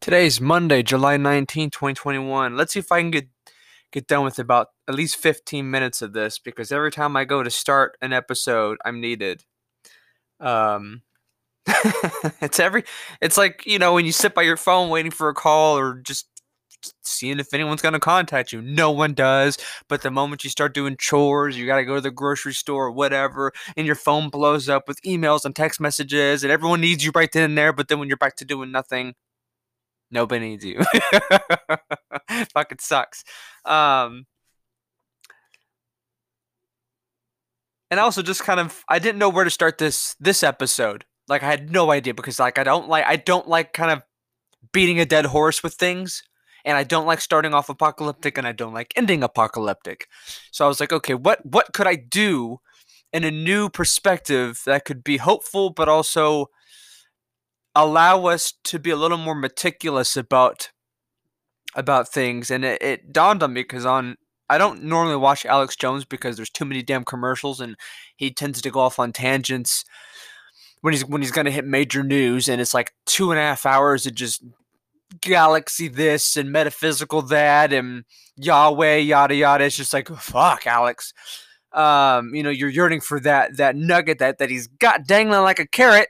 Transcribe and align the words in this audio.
Today's 0.00 0.40
Monday, 0.40 0.82
July 0.82 1.18
19, 1.18 1.68
2021. 1.68 2.56
Let's 2.56 2.72
see 2.72 2.78
if 2.78 2.90
I 2.90 3.02
can 3.02 3.10
get 3.10 3.28
get 3.92 4.06
done 4.06 4.24
with 4.24 4.38
about 4.38 4.68
at 4.88 4.94
least 4.94 5.16
15 5.16 5.70
minutes 5.70 6.00
of 6.00 6.14
this 6.14 6.38
because 6.38 6.72
every 6.72 6.90
time 6.90 7.16
I 7.16 7.24
go 7.24 7.42
to 7.42 7.50
start 7.50 7.98
an 8.00 8.14
episode, 8.14 8.78
I'm 8.84 9.00
needed. 9.02 9.44
Um 10.40 11.02
it's 12.40 12.58
every 12.58 12.84
it's 13.20 13.36
like, 13.36 13.62
you 13.66 13.78
know, 13.78 13.92
when 13.92 14.06
you 14.06 14.12
sit 14.12 14.34
by 14.34 14.42
your 14.42 14.56
phone 14.56 14.88
waiting 14.88 15.10
for 15.10 15.28
a 15.28 15.34
call 15.34 15.76
or 15.76 16.00
just 16.00 16.26
seeing 17.02 17.38
if 17.38 17.52
anyone's 17.52 17.82
going 17.82 17.92
to 17.92 18.00
contact 18.00 18.54
you. 18.54 18.62
No 18.62 18.90
one 18.90 19.12
does. 19.12 19.58
But 19.88 20.00
the 20.00 20.10
moment 20.10 20.44
you 20.44 20.50
start 20.50 20.72
doing 20.72 20.96
chores, 20.98 21.58
you 21.58 21.66
got 21.66 21.76
to 21.76 21.84
go 21.84 21.96
to 21.96 22.00
the 22.00 22.10
grocery 22.10 22.54
store 22.54 22.86
or 22.86 22.90
whatever, 22.90 23.52
and 23.76 23.86
your 23.86 23.96
phone 23.96 24.30
blows 24.30 24.66
up 24.68 24.88
with 24.88 25.02
emails 25.02 25.44
and 25.44 25.54
text 25.54 25.78
messages, 25.78 26.42
and 26.42 26.50
everyone 26.50 26.80
needs 26.80 27.04
you 27.04 27.12
right 27.14 27.30
then 27.30 27.44
and 27.44 27.58
there. 27.58 27.74
But 27.74 27.88
then 27.88 27.98
when 27.98 28.08
you're 28.08 28.16
back 28.16 28.36
to 28.36 28.46
doing 28.46 28.72
nothing, 28.72 29.14
Nobody 30.10 30.48
needs 30.48 30.64
you. 30.64 30.80
Fucking 32.54 32.78
sucks. 32.80 33.24
Um, 33.64 34.26
and 37.90 38.00
also 38.00 38.22
just 38.22 38.44
kind 38.44 38.60
of 38.60 38.84
I 38.88 38.98
didn't 38.98 39.18
know 39.18 39.28
where 39.28 39.44
to 39.44 39.50
start 39.50 39.78
this 39.78 40.16
this 40.20 40.42
episode. 40.42 41.04
Like 41.28 41.42
I 41.42 41.46
had 41.46 41.70
no 41.70 41.90
idea 41.90 42.14
because 42.14 42.38
like 42.38 42.58
I 42.58 42.64
don't 42.64 42.88
like 42.88 43.04
I 43.06 43.16
don't 43.16 43.48
like 43.48 43.72
kind 43.72 43.90
of 43.90 44.02
beating 44.72 45.00
a 45.00 45.06
dead 45.06 45.26
horse 45.26 45.62
with 45.62 45.74
things 45.74 46.22
and 46.64 46.76
I 46.76 46.84
don't 46.84 47.06
like 47.06 47.20
starting 47.20 47.54
off 47.54 47.68
apocalyptic 47.68 48.38
and 48.38 48.46
I 48.46 48.52
don't 48.52 48.74
like 48.74 48.92
ending 48.96 49.22
apocalyptic. 49.22 50.06
So 50.50 50.64
I 50.64 50.68
was 50.68 50.80
like, 50.80 50.92
okay, 50.92 51.14
what 51.14 51.44
what 51.44 51.72
could 51.72 51.86
I 51.86 51.96
do 51.96 52.58
in 53.12 53.24
a 53.24 53.30
new 53.30 53.68
perspective 53.68 54.62
that 54.66 54.84
could 54.84 55.02
be 55.02 55.16
hopeful 55.16 55.70
but 55.70 55.88
also 55.88 56.46
allow 57.74 58.26
us 58.26 58.52
to 58.64 58.78
be 58.78 58.90
a 58.90 58.96
little 58.96 59.18
more 59.18 59.34
meticulous 59.34 60.16
about 60.16 60.70
about 61.74 62.08
things 62.08 62.50
and 62.50 62.64
it, 62.64 62.82
it 62.82 63.12
dawned 63.12 63.42
on 63.42 63.52
me 63.52 63.62
because 63.62 63.86
on 63.86 64.16
I 64.48 64.58
don't 64.58 64.82
normally 64.82 65.16
watch 65.16 65.46
Alex 65.46 65.76
Jones 65.76 66.04
because 66.04 66.36
there's 66.36 66.50
too 66.50 66.64
many 66.64 66.82
damn 66.82 67.04
commercials 67.04 67.60
and 67.60 67.76
he 68.16 68.32
tends 68.32 68.60
to 68.60 68.70
go 68.70 68.80
off 68.80 68.98
on 68.98 69.12
tangents 69.12 69.84
when 70.80 70.92
he's 70.92 71.04
when 71.04 71.22
he's 71.22 71.30
gonna 71.30 71.52
hit 71.52 71.64
major 71.64 72.02
news 72.02 72.48
and 72.48 72.60
it's 72.60 72.74
like 72.74 72.92
two 73.06 73.30
and 73.30 73.38
a 73.38 73.42
half 73.42 73.64
hours 73.64 74.06
of 74.06 74.14
just 74.14 74.42
galaxy 75.20 75.88
this 75.88 76.36
and 76.36 76.52
metaphysical 76.52 77.22
that 77.22 77.72
and 77.72 78.04
Yahweh 78.36 78.96
yada 78.96 79.34
yada. 79.34 79.64
It's 79.64 79.76
just 79.76 79.92
like 79.92 80.08
fuck 80.08 80.66
Alex. 80.66 81.12
Um, 81.72 82.34
you 82.34 82.42
know, 82.42 82.50
you're 82.50 82.68
yearning 82.68 83.00
for 83.00 83.20
that 83.20 83.56
that 83.58 83.76
nugget 83.76 84.18
that 84.18 84.38
that 84.38 84.50
he's 84.50 84.66
got 84.66 85.06
dangling 85.06 85.42
like 85.42 85.60
a 85.60 85.66
carrot 85.66 86.08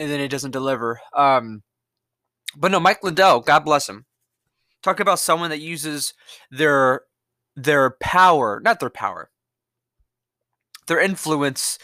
and 0.00 0.10
then 0.10 0.18
it 0.18 0.28
doesn't 0.28 0.50
deliver. 0.50 0.98
Um, 1.14 1.62
but 2.56 2.72
no, 2.72 2.80
Mike 2.80 3.04
Lindell, 3.04 3.40
God 3.40 3.60
bless 3.60 3.88
him. 3.88 4.06
Talk 4.82 4.98
about 4.98 5.18
someone 5.18 5.50
that 5.50 5.60
uses 5.60 6.14
their 6.50 7.02
their 7.54 7.90
power, 8.00 8.60
not 8.64 8.80
their 8.80 8.90
power, 8.90 9.30
their 10.86 11.00
influence 11.00 11.78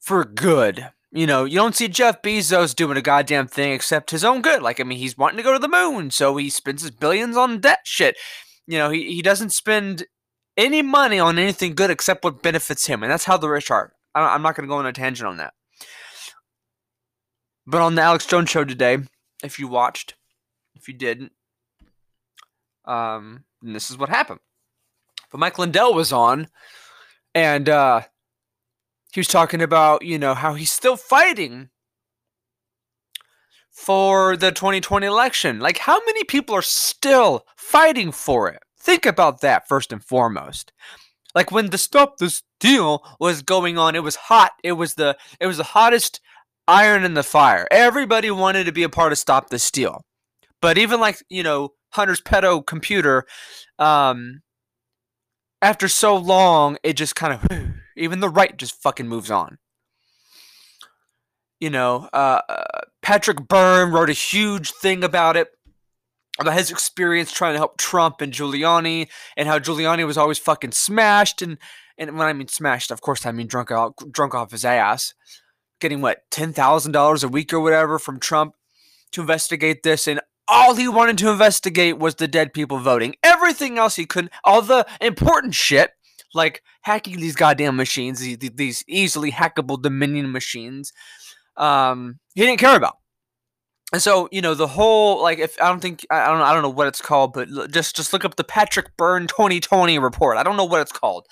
for 0.00 0.24
good. 0.24 0.88
You 1.12 1.26
know, 1.26 1.44
you 1.44 1.56
don't 1.56 1.76
see 1.76 1.88
Jeff 1.88 2.22
Bezos 2.22 2.74
doing 2.74 2.96
a 2.96 3.02
goddamn 3.02 3.48
thing 3.48 3.72
except 3.72 4.10
his 4.10 4.24
own 4.24 4.40
good. 4.40 4.62
Like, 4.62 4.80
I 4.80 4.84
mean, 4.84 4.98
he's 4.98 5.18
wanting 5.18 5.36
to 5.38 5.42
go 5.42 5.52
to 5.52 5.58
the 5.58 5.68
moon, 5.68 6.10
so 6.10 6.36
he 6.36 6.48
spends 6.48 6.82
his 6.82 6.90
billions 6.90 7.36
on 7.36 7.60
that 7.60 7.80
shit. 7.84 8.16
You 8.66 8.78
know, 8.78 8.90
he, 8.90 9.14
he 9.14 9.22
doesn't 9.22 9.50
spend 9.50 10.06
any 10.56 10.82
money 10.82 11.18
on 11.18 11.38
anything 11.38 11.74
good 11.74 11.90
except 11.90 12.24
what 12.24 12.42
benefits 12.42 12.86
him. 12.86 13.02
And 13.02 13.12
that's 13.12 13.24
how 13.24 13.36
the 13.36 13.48
rich 13.48 13.70
are. 13.70 13.92
I'm 14.14 14.42
not 14.42 14.56
going 14.56 14.66
to 14.66 14.70
go 14.70 14.78
on 14.78 14.86
a 14.86 14.92
tangent 14.92 15.28
on 15.28 15.36
that. 15.36 15.52
But 17.70 17.82
on 17.82 17.96
the 17.96 18.02
Alex 18.02 18.24
Jones 18.24 18.48
show 18.48 18.64
today, 18.64 18.96
if 19.44 19.58
you 19.58 19.68
watched, 19.68 20.14
if 20.74 20.88
you 20.88 20.94
didn't, 20.94 21.32
um, 22.86 23.44
this 23.60 23.90
is 23.90 23.98
what 23.98 24.08
happened. 24.08 24.40
But 25.30 25.38
Mike 25.38 25.58
Lindell 25.58 25.92
was 25.92 26.10
on, 26.10 26.48
and 27.34 27.68
uh, 27.68 28.00
he 29.12 29.20
was 29.20 29.28
talking 29.28 29.60
about 29.60 30.02
you 30.02 30.18
know 30.18 30.32
how 30.32 30.54
he's 30.54 30.72
still 30.72 30.96
fighting 30.96 31.68
for 33.70 34.34
the 34.34 34.50
2020 34.50 35.06
election. 35.06 35.60
Like, 35.60 35.76
how 35.76 36.00
many 36.06 36.24
people 36.24 36.54
are 36.54 36.62
still 36.62 37.44
fighting 37.54 38.12
for 38.12 38.48
it? 38.48 38.62
Think 38.80 39.04
about 39.04 39.42
that 39.42 39.68
first 39.68 39.92
and 39.92 40.02
foremost. 40.02 40.72
Like 41.34 41.52
when 41.52 41.68
the 41.68 41.76
stop 41.76 42.16
the 42.16 42.30
steal 42.30 43.04
was 43.20 43.42
going 43.42 43.76
on, 43.76 43.94
it 43.94 44.02
was 44.02 44.16
hot. 44.16 44.52
It 44.64 44.72
was 44.72 44.94
the 44.94 45.18
it 45.38 45.46
was 45.46 45.58
the 45.58 45.64
hottest 45.64 46.22
iron 46.68 47.02
in 47.02 47.14
the 47.14 47.22
fire. 47.22 47.66
Everybody 47.70 48.30
wanted 48.30 48.64
to 48.64 48.72
be 48.72 48.82
a 48.84 48.88
part 48.88 49.10
of 49.10 49.18
Stop 49.18 49.48
the 49.48 49.58
Steal. 49.58 50.02
But 50.60 50.78
even 50.78 51.00
like, 51.00 51.22
you 51.28 51.42
know, 51.42 51.70
Hunter's 51.92 52.20
pedo 52.20 52.64
computer, 52.64 53.24
um, 53.78 54.42
after 55.62 55.88
so 55.88 56.16
long, 56.16 56.76
it 56.82 56.92
just 56.92 57.16
kind 57.16 57.32
of, 57.34 57.58
even 57.96 58.20
the 58.20 58.28
right 58.28 58.56
just 58.56 58.80
fucking 58.80 59.08
moves 59.08 59.30
on. 59.30 59.58
You 61.58 61.70
know, 61.70 62.08
uh, 62.12 62.40
uh, 62.48 62.80
Patrick 63.02 63.48
Byrne 63.48 63.90
wrote 63.90 64.10
a 64.10 64.12
huge 64.12 64.70
thing 64.70 65.02
about 65.02 65.36
it, 65.36 65.48
about 66.38 66.54
his 66.54 66.70
experience 66.70 67.32
trying 67.32 67.54
to 67.54 67.58
help 67.58 67.78
Trump 67.78 68.20
and 68.20 68.32
Giuliani, 68.32 69.08
and 69.36 69.48
how 69.48 69.58
Giuliani 69.58 70.06
was 70.06 70.16
always 70.16 70.38
fucking 70.38 70.70
smashed. 70.70 71.42
And, 71.42 71.58
and 71.96 72.16
when 72.16 72.28
I 72.28 72.32
mean 72.32 72.46
smashed, 72.46 72.92
of 72.92 73.00
course, 73.00 73.26
I 73.26 73.32
mean 73.32 73.48
drunk 73.48 73.70
drunk 74.12 74.36
off 74.36 74.52
his 74.52 74.64
ass 74.64 75.14
getting 75.80 76.00
what 76.00 76.30
ten 76.30 76.52
thousand 76.52 76.92
dollars 76.92 77.24
a 77.24 77.28
week 77.28 77.52
or 77.52 77.60
whatever 77.60 77.98
from 77.98 78.20
Trump 78.20 78.54
to 79.12 79.20
investigate 79.20 79.82
this, 79.82 80.06
and 80.06 80.20
all 80.48 80.74
he 80.74 80.88
wanted 80.88 81.18
to 81.18 81.30
investigate 81.30 81.98
was 81.98 82.16
the 82.16 82.28
dead 82.28 82.52
people 82.52 82.78
voting. 82.78 83.14
Everything 83.22 83.78
else 83.78 83.96
he 83.96 84.06
couldn't, 84.06 84.32
all 84.44 84.62
the 84.62 84.86
important 85.00 85.54
shit 85.54 85.92
like 86.34 86.62
hacking 86.82 87.20
these 87.20 87.36
goddamn 87.36 87.76
machines, 87.76 88.20
these, 88.20 88.84
easily 88.86 89.32
hackable 89.32 89.80
Dominion 89.80 90.32
machines, 90.32 90.92
um, 91.56 92.18
he 92.34 92.42
didn't 92.42 92.60
care 92.60 92.76
about. 92.76 92.96
And 93.92 94.02
so, 94.02 94.28
you 94.30 94.42
know, 94.42 94.54
the 94.54 94.66
whole 94.66 95.22
like 95.22 95.38
if 95.38 95.60
I 95.62 95.68
don't 95.68 95.80
think 95.80 96.06
I 96.10 96.26
don't 96.26 96.42
I 96.42 96.52
don't 96.52 96.62
know 96.62 96.68
what 96.68 96.88
it's 96.88 97.00
called, 97.00 97.32
but 97.32 97.48
just 97.70 97.96
just 97.96 98.12
look 98.12 98.22
up 98.22 98.36
the 98.36 98.44
Patrick 98.44 98.94
Byrne 98.98 99.26
2020 99.26 99.98
report. 99.98 100.36
I 100.36 100.42
don't 100.42 100.58
know 100.58 100.66
what 100.66 100.82
it's 100.82 100.92
called 100.92 101.26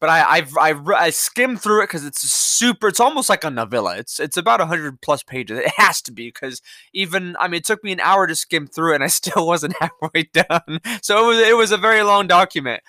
but 0.00 0.10
I 0.10 0.22
I've, 0.22 0.56
I've 0.56 0.88
I 0.88 1.10
skimmed 1.10 1.60
through 1.60 1.82
it 1.82 1.84
because 1.84 2.04
it's 2.04 2.20
super. 2.20 2.88
It's 2.88 3.00
almost 3.00 3.28
like 3.28 3.44
a 3.44 3.50
novella. 3.50 3.96
It's 3.96 4.20
it's 4.20 4.36
about 4.36 4.60
hundred 4.60 5.00
plus 5.00 5.22
pages. 5.22 5.58
It 5.58 5.72
has 5.76 6.00
to 6.02 6.12
be 6.12 6.28
because 6.28 6.62
even 6.92 7.36
I 7.40 7.48
mean 7.48 7.58
it 7.58 7.64
took 7.64 7.82
me 7.82 7.92
an 7.92 8.00
hour 8.00 8.26
to 8.26 8.34
skim 8.34 8.66
through 8.66 8.92
it 8.92 8.96
and 8.96 9.04
I 9.04 9.06
still 9.08 9.46
wasn't 9.46 9.76
halfway 9.80 10.24
done. 10.32 10.80
So 11.02 11.24
it 11.24 11.26
was 11.26 11.38
it 11.48 11.56
was 11.56 11.72
a 11.72 11.76
very 11.78 12.02
long 12.02 12.26
document. 12.26 12.82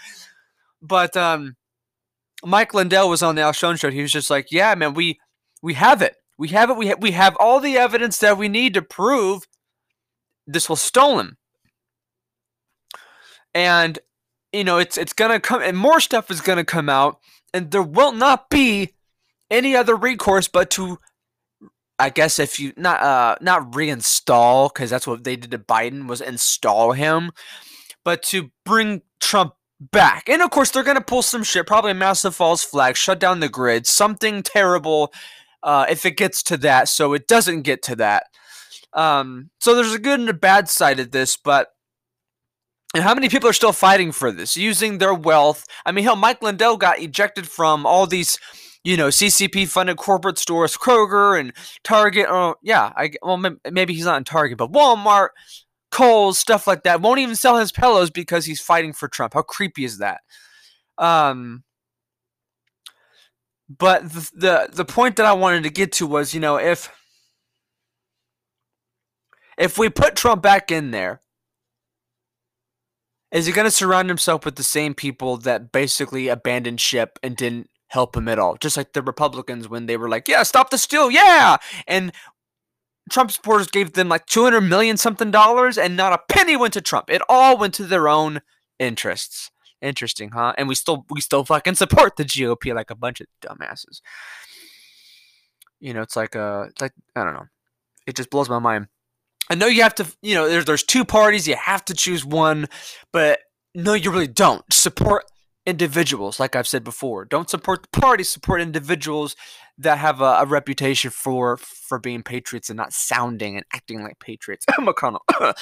But 0.81 1.18
um, 1.18 1.56
Mike 2.44 2.74
Lindell 2.74 3.09
was 3.09 3.24
on 3.24 3.36
the 3.36 3.41
Alex 3.41 3.59
Jones 3.59 3.80
show. 3.80 3.90
He 3.90 4.02
was 4.02 4.12
just 4.12 4.30
like, 4.30 4.52
"Yeah, 4.52 4.76
man, 4.76 4.94
we 4.94 5.20
we 5.62 5.74
have 5.74 6.02
it. 6.02 6.16
We 6.38 6.50
have 6.50 6.70
it. 6.70 6.78
We 6.78 6.88
ha- 6.90 6.96
we 7.00 7.12
have 7.12 7.36
all 7.40 7.59
the 7.59 7.78
evidence 7.78 8.20
that 8.20 8.38
we 8.38 8.47
need 8.47 8.74
to 8.76 8.81
prove 8.81 9.44
this 10.47 10.70
was 10.70 10.81
stolen." 10.81 11.38
And 13.53 14.00
you 14.53 14.63
know, 14.63 14.77
it's 14.77 14.97
it's 14.97 15.13
gonna 15.13 15.39
come 15.39 15.61
and 15.61 15.77
more 15.77 15.99
stuff 15.99 16.31
is 16.31 16.41
gonna 16.41 16.65
come 16.65 16.89
out, 16.89 17.19
and 17.53 17.71
there 17.71 17.83
will 17.83 18.11
not 18.11 18.49
be 18.49 18.93
any 19.51 19.75
other 19.75 19.95
recourse 19.95 20.47
but 20.47 20.69
to 20.69 20.99
I 21.97 22.09
guess 22.09 22.39
if 22.39 22.59
you 22.59 22.73
not 22.77 23.01
uh 23.01 23.35
not 23.41 23.71
reinstall 23.71 24.71
because 24.73 24.89
that's 24.89 25.07
what 25.07 25.23
they 25.23 25.35
did 25.35 25.51
to 25.51 25.59
Biden 25.59 26.07
was 26.07 26.21
install 26.21 26.93
him, 26.93 27.31
but 28.03 28.23
to 28.23 28.51
bring 28.65 29.01
Trump 29.19 29.53
back. 29.79 30.29
And 30.29 30.41
of 30.41 30.49
course 30.51 30.71
they're 30.71 30.83
gonna 30.83 31.01
pull 31.01 31.21
some 31.21 31.43
shit, 31.43 31.67
probably 31.67 31.91
a 31.91 31.95
massive 31.95 32.35
false 32.35 32.63
flag, 32.63 32.95
shut 32.95 33.19
down 33.19 33.39
the 33.39 33.49
grid, 33.49 33.85
something 33.85 34.43
terrible 34.43 35.13
uh, 35.61 35.85
if 35.89 36.05
it 36.05 36.17
gets 36.17 36.41
to 36.43 36.57
that, 36.57 36.87
so 36.87 37.13
it 37.13 37.27
doesn't 37.27 37.63
get 37.63 37.83
to 37.83 37.95
that. 37.97 38.27
Um, 38.93 39.49
so 39.59 39.75
there's 39.75 39.93
a 39.93 39.99
good 39.99 40.19
and 40.19 40.29
a 40.29 40.34
bad 40.34 40.69
side 40.69 40.99
of 40.99 41.11
this, 41.11 41.37
but 41.37 41.73
and 42.94 43.03
how 43.03 43.14
many 43.14 43.30
people 43.30 43.50
are 43.50 43.53
still 43.53 43.74
fighting 43.74 44.12
for 44.12 44.32
this, 44.32 44.58
using 44.58 44.97
their 44.97 45.14
wealth? 45.14 45.66
I 45.86 45.91
mean, 45.91 46.03
hell, 46.03 46.16
Mike 46.16 46.41
Lindell 46.41 46.78
got 46.78 47.00
ejected 47.00 47.47
from 47.47 47.86
all 47.86 48.08
these, 48.08 48.40
you 48.84 48.97
know, 48.97 49.09
CCP 49.09 49.68
funded 49.68 49.97
corporate 49.97 50.40
stores, 50.40 50.76
Kroger 50.76 51.40
and 51.40 51.53
Target. 51.84 52.26
Oh, 52.30 52.56
yeah, 52.64 52.91
I 52.96 53.12
well, 53.22 53.38
maybe 53.72 53.94
he's 53.94 54.06
not 54.06 54.18
in 54.18 54.24
Target, 54.24 54.58
but 54.58 54.72
Walmart, 54.72 55.30
Kohl's, 55.91 56.40
stuff 56.40 56.66
like 56.66 56.84
that. 56.84 57.02
Won't 57.02 57.20
even 57.20 57.36
sell 57.36 57.58
his 57.58 57.72
pillows 57.72 58.09
because 58.09 58.46
he's 58.46 58.62
fighting 58.62 58.94
for 58.94 59.08
Trump. 59.08 59.36
How 59.36 59.44
creepy 59.44 59.86
is 59.86 60.00
that? 60.00 60.22
Um, 60.97 61.64
but 63.70 64.03
the, 64.09 64.30
the 64.34 64.70
the 64.74 64.86
point 64.86 65.18
that 65.18 65.28
I 65.28 65.34
wanted 65.34 65.64
to 65.64 65.70
get 65.70 65.91
to 65.94 66.08
was, 66.08 66.34
you 66.34 66.40
know, 66.40 66.58
if 66.58 66.91
if 69.59 69.78
we 69.78 69.90
put 69.90 70.16
Trump 70.16 70.41
back 70.41 70.72
in 70.72 70.90
there 70.90 71.22
is 73.31 73.46
he 73.46 73.52
going 73.52 73.66
to 73.66 73.72
surround 73.72 74.09
himself 74.09 74.46
with 74.46 74.55
the 74.55 74.64
same 74.64 74.93
people 74.93 75.37
that 75.37 75.72
basically 75.72 76.28
abandoned 76.28 76.81
ship 76.81 77.20
and 77.22 77.35
didn't 77.35 77.70
help 77.87 78.16
him 78.16 78.28
at 78.28 78.40
all? 78.40 78.58
Just 78.58 78.78
like 78.78 78.93
the 78.93 79.02
Republicans 79.02 79.70
when 79.70 79.85
they 79.85 79.97
were 79.97 80.09
like, 80.09 80.28
yeah, 80.28 80.43
stop 80.43 80.70
the 80.70 80.78
steal, 80.78 81.11
yeah! 81.11 81.58
And 81.87 82.11
Trump 83.09 83.31
supporters 83.31 83.67
gave 83.67 83.93
them 83.93 84.09
like 84.09 84.26
200 84.26 84.61
million 84.61 84.97
something 84.97 85.31
dollars 85.31 85.78
and 85.78 85.96
not 85.97 86.14
a 86.14 86.20
penny 86.34 86.55
went 86.55 86.73
to 86.73 86.81
Trump. 86.81 87.09
It 87.09 87.22
all 87.28 87.58
went 87.58 87.73
to 87.76 87.85
their 87.85 88.08
own 88.08 88.41
interests. 88.78 89.52
Interesting, 89.81 90.31
huh? 90.31 90.53
And 90.58 90.67
we 90.67 90.76
still 90.76 91.05
we 91.09 91.22
still 91.22 91.46
fucking 91.46 91.76
support 91.76 92.17
the 92.17 92.26
GOP 92.26 92.73
like 92.73 92.91
a 92.91 92.96
bunch 92.96 93.22
of 93.22 93.28
dumbasses. 93.41 94.02
You 95.79 95.93
know, 95.93 96.02
it's 96.02 96.16
like 96.16 96.35
uh 96.35 96.66
it's 96.70 96.81
like 96.81 96.91
I 97.16 97.23
don't 97.23 97.34
know. 97.34 97.47
It 98.05 98.16
just 98.16 98.29
blows 98.29 98.49
my 98.49 98.59
mind. 98.59 98.87
I 99.49 99.55
know 99.55 99.66
you 99.67 99.81
have 99.84 99.96
to, 99.96 100.05
you 100.22 100.35
know, 100.35 100.47
there's 100.47 100.66
there's 100.66 100.84
two 100.84 101.05
parties, 101.05 101.47
you 101.47 101.55
have 101.55 101.84
to 101.85 101.93
choose 101.93 102.23
one, 102.23 102.67
but 103.11 103.40
no 103.73 103.93
you 103.93 104.11
really 104.11 104.28
don't. 104.28 104.63
Support 104.72 105.25
individuals, 105.66 106.40
like 106.40 106.55
I've 106.55 106.67
said 106.67 106.84
before. 106.84 107.25
Don't 107.25 107.49
support 107.49 107.84
the 107.84 107.99
party, 107.99 108.23
support 108.23 108.61
individuals 108.61 109.35
that 109.78 109.97
have 109.97 110.22
a, 110.22 110.40
a 110.41 110.46
reputation 110.46 111.11
for 111.11 111.57
for 111.57 111.99
being 111.99 112.23
patriots 112.23 112.69
and 112.69 112.78
not 112.78 112.93
sounding 112.93 113.55
and 113.55 113.66
acting 113.73 114.03
like 114.03 114.19
patriots. 114.19 114.66
McConnell. 114.79 115.19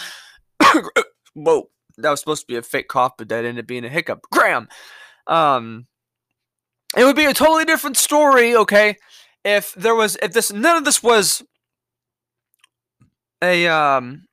Whoa, 1.33 1.69
that 1.97 2.09
was 2.09 2.19
supposed 2.19 2.41
to 2.41 2.47
be 2.47 2.57
a 2.57 2.61
fake 2.61 2.87
cough, 2.87 3.13
but 3.17 3.29
that 3.29 3.45
ended 3.45 3.63
up 3.63 3.67
being 3.67 3.85
a 3.85 3.89
hiccup. 3.89 4.21
Graham. 4.31 4.67
Um, 5.27 5.87
it 6.95 7.03
would 7.03 7.17
be 7.17 7.25
a 7.25 7.33
totally 7.33 7.65
different 7.65 7.97
story, 7.97 8.55
okay, 8.55 8.95
if 9.43 9.73
there 9.75 9.95
was 9.95 10.17
if 10.21 10.33
this 10.33 10.51
none 10.51 10.77
of 10.77 10.85
this 10.85 11.03
was 11.03 11.43
a 13.41 13.67
um 13.67 14.23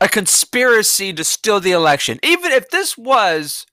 a 0.00 0.08
conspiracy 0.08 1.12
to 1.12 1.24
steal 1.24 1.60
the 1.60 1.72
election. 1.72 2.18
Even 2.22 2.52
if 2.52 2.70
this 2.70 2.96
was 2.96 3.66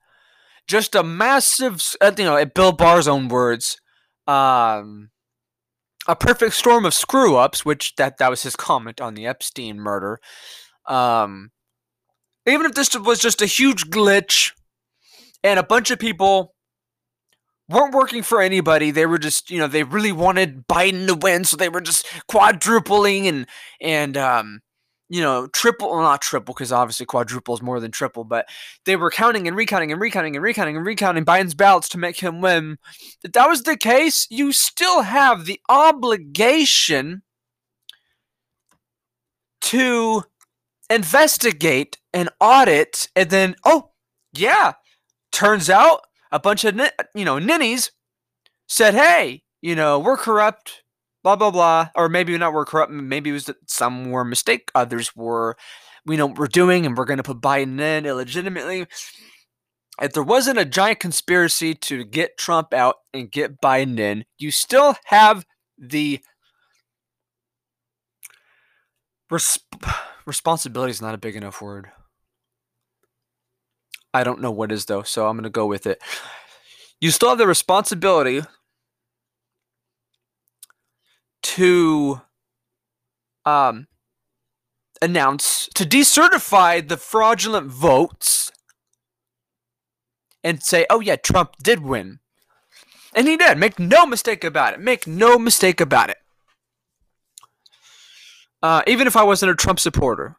just 0.68 0.96
a 0.96 1.04
massive, 1.04 1.82
uh, 2.02 2.12
you 2.18 2.24
know, 2.24 2.38
at 2.38 2.56
Bill 2.56 2.72
Barr's 2.72 3.08
own 3.08 3.28
words, 3.28 3.78
um, 4.26 5.12
a 6.08 6.16
perfect 6.16 6.56
storm 6.56 6.86
of 6.86 6.94
screw 6.94 7.36
ups, 7.36 7.64
which 7.64 7.96
that 7.98 8.18
that 8.18 8.30
was 8.30 8.44
his 8.44 8.56
comment 8.56 9.00
on 9.00 9.14
the 9.14 9.28
Epstein 9.28 9.78
murder. 9.78 10.20
Um, 10.88 11.52
even 12.48 12.66
if 12.66 12.74
this 12.74 12.96
was 12.98 13.20
just 13.20 13.42
a 13.42 13.48
huge 13.48 13.90
glitch, 13.90 14.52
and 15.44 15.60
a 15.60 15.64
bunch 15.64 15.92
of 15.92 16.00
people 16.00 16.55
weren't 17.70 17.94
working 17.94 18.24
for 18.24 18.42
anybody, 18.42 18.92
they 18.92 19.06
were 19.06 19.18
just, 19.18 19.50
you 19.50 19.60
know, 19.60 19.68
they 19.68 19.84
really 19.84 20.12
wanted 20.12 20.68
Biden 20.68 21.08
to 21.08 21.16
win, 21.16 21.44
so 21.44 21.58
they 21.58 21.70
were 21.70 21.82
just 21.82 22.08
quadrupling 22.28 23.28
and 23.28 23.48
and 23.82 24.18
um, 24.18 24.62
you 25.10 25.22
know, 25.22 25.48
triple, 25.48 25.90
well, 25.92 26.02
not 26.02 26.22
triple, 26.22 26.54
because 26.54 26.72
obviously 26.72 27.06
quadruple 27.06 27.54
is 27.54 27.62
more 27.62 27.80
than 27.80 27.92
triple, 27.92 28.24
but 28.24 28.48
they 28.86 28.96
were 28.96 29.12
counting 29.12 29.48
and 29.48 29.56
recounting 29.56 29.92
and 29.92 30.02
recounting 30.02 30.36
and 30.36 30.44
recounting 30.44 30.76
and 30.78 30.86
recounting 30.86 31.26
Biden's 31.26 31.54
ballots 31.54 31.90
to 31.90 31.98
make 32.00 32.20
him 32.20 32.42
win. 32.42 32.78
If 33.24 33.34
that 33.34 33.48
was 33.48 33.64
the 33.64 33.78
case, 33.78 34.28
you 34.30 34.52
still 34.52 35.04
have 35.04 35.46
the 35.46 35.60
obligation 35.70 37.22
to 39.62 40.24
investigate 40.90 41.98
and 42.14 42.30
audit, 42.40 43.10
and 43.16 43.30
then, 43.30 43.56
oh, 43.64 43.92
yeah, 44.34 44.74
turns 45.32 45.70
out 45.70 46.02
a 46.36 46.40
bunch 46.40 46.66
of, 46.66 46.80
you 47.16 47.24
know, 47.24 47.40
ninnies 47.40 47.92
said, 48.68 48.94
hey, 48.94 49.44
you 49.62 49.76
know, 49.76 50.00
we're 50.00 50.18
corrupt 50.18 50.84
blah 51.26 51.36
blah 51.36 51.50
blah. 51.50 51.90
Or 51.96 52.08
maybe 52.08 52.38
not 52.38 52.54
we're 52.54 52.66
corrupt 52.66 52.92
maybe 52.92 53.32
it 53.32 53.34
was 53.34 53.46
that 53.46 53.58
some 53.68 54.12
were 54.12 54.24
mistake 54.24 54.70
others 54.76 55.16
were 55.16 55.58
we 56.06 56.18
know 56.18 56.28
what 56.28 56.38
we're 56.38 56.48
doing 56.48 56.86
and 56.86 56.96
we're 56.96 57.06
going 57.06 57.18
to 57.18 57.24
put 57.24 57.42
biden 57.42 57.80
in 57.82 58.06
illegitimately. 58.06 58.86
If 60.00 60.14
there 60.14 60.24
wasn't 60.24 60.60
a 60.60 60.66
giant 60.66 61.00
conspiracy 61.00 61.74
to 61.74 62.04
get 62.04 62.38
trump 62.38 62.74
out 62.74 62.98
and 63.12 63.32
get 63.32 63.60
biden 63.60 63.98
in 63.98 64.26
you 64.38 64.52
still 64.52 64.96
have 65.06 65.46
the 65.80 66.20
res- 69.32 69.60
responsibility 70.28 70.92
is 70.92 71.02
not 71.02 71.16
a 71.16 71.18
big 71.18 71.36
enough 71.36 71.60
word 71.60 71.90
i 74.16 74.24
don't 74.24 74.42
know 74.42 74.52
what 74.52 74.72
is 74.72 74.86
though 74.86 75.04
so 75.04 75.28
i'm 75.28 75.42
to 75.42 75.50
go 75.50 75.66
with 75.66 75.86
it 75.86 76.02
you 77.00 77.12
still 77.12 77.30
have 77.30 77.38
the 77.38 77.48
responsibility 77.48 78.42
to 81.42 82.22
um, 83.46 83.88
announce 85.02 85.70
to 85.76 85.86
decertify 85.86 86.86
the 86.86 86.98
fraudulent 86.98 87.68
votes 87.68 88.52
and 90.44 90.62
say, 90.64 90.86
"Oh 90.90 91.00
yeah, 91.00 91.16
Trump 91.16 91.56
did 91.62 91.82
win," 91.82 92.20
and 93.14 93.28
he 93.28 93.38
did. 93.38 93.58
Make 93.58 93.80
no 93.80 94.06
mistake 94.06 94.44
about 94.44 94.74
it. 94.74 94.80
Make 94.80 95.06
no 95.06 95.38
mistake 95.38 95.80
about 95.80 96.10
it. 96.10 96.18
Uh, 98.64 98.82
even 98.88 99.06
if 99.06 99.16
I 99.16 99.24
wasn't 99.24 99.52
a 99.52 99.56
Trump 99.56 99.80
supporter, 99.80 100.38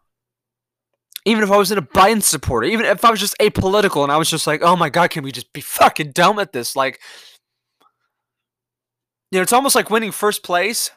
even 1.26 1.42
if 1.42 1.50
I 1.50 1.56
was 1.56 1.72
in 1.72 1.78
a 1.78 1.82
Biden 1.82 2.22
supporter, 2.22 2.68
even 2.68 2.86
if 2.86 3.04
I 3.04 3.10
was 3.10 3.20
just 3.20 3.36
apolitical 3.38 4.04
and 4.04 4.12
I 4.12 4.16
was 4.16 4.30
just 4.30 4.46
like, 4.46 4.62
"Oh 4.62 4.76
my 4.76 4.88
God, 4.88 5.10
can 5.10 5.24
we 5.24 5.32
just 5.32 5.52
be 5.52 5.60
fucking 5.60 6.12
dumb 6.12 6.38
at 6.38 6.52
this?" 6.52 6.76
Like, 6.76 7.00
you 9.30 9.38
know, 9.38 9.42
it's 9.42 9.52
almost 9.52 9.74
like 9.74 9.90
winning 9.90 10.12
first 10.12 10.44
place, 10.44 10.90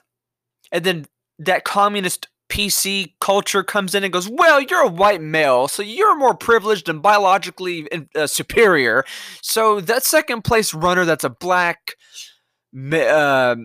and 0.72 0.84
then 0.84 1.08
that 1.40 1.66
communist 1.66 2.28
PC 2.48 3.16
culture 3.20 3.64
comes 3.64 3.96
in 3.96 4.04
and 4.04 4.14
goes, 4.14 4.30
"Well, 4.30 4.62
you're 4.62 4.84
a 4.84 4.88
white 4.88 5.22
male, 5.22 5.68
so 5.68 5.81
you're 5.81 6.16
more 6.16 6.36
privileged 6.36 6.88
and 6.90 7.02
biologically 7.02 7.88
uh, 8.16 8.28
superior." 8.28 9.06
So 9.42 9.82
that 9.82 10.04
second 10.04 10.44
place 10.44 10.75
runner, 10.75 11.06
that's 11.06 11.24
a 11.24 11.30
black, 11.32 11.96
uh, 12.94 13.56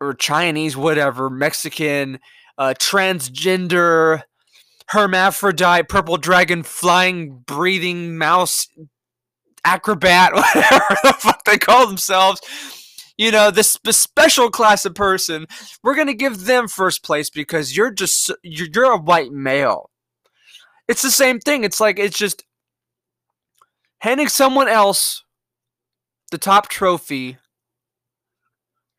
or 0.00 0.14
Chinese, 0.14 0.76
whatever, 0.76 1.28
Mexican, 1.28 2.20
uh, 2.58 2.74
transgender, 2.78 4.22
hermaphrodite, 4.88 5.88
purple 5.88 6.16
dragon, 6.16 6.62
flying, 6.62 7.38
breathing 7.46 8.16
mouse, 8.16 8.68
acrobat, 9.64 10.32
whatever 10.34 10.96
the 11.02 11.16
fuck 11.18 11.44
they 11.44 11.58
call 11.58 11.86
themselves. 11.86 12.40
You 13.16 13.32
know 13.32 13.50
this, 13.50 13.76
special 13.90 14.48
class 14.48 14.84
of 14.84 14.94
person 14.94 15.46
we're 15.82 15.96
to 16.06 16.14
give 16.14 16.44
them 16.44 16.68
first 16.68 17.02
place 17.02 17.30
because 17.30 17.76
you're 17.76 17.90
just 17.90 18.30
you're, 18.44 18.68
you're 18.72 18.92
a 18.92 18.96
white 18.96 19.32
male. 19.32 19.90
It's 20.86 21.02
the 21.02 21.10
same 21.10 21.40
thing. 21.40 21.64
It's 21.64 21.80
like 21.80 21.98
it's 21.98 22.16
just 22.16 22.44
handing 23.98 24.28
someone 24.28 24.68
else 24.68 25.24
the 26.30 26.38
top 26.38 26.68
trophy 26.68 27.38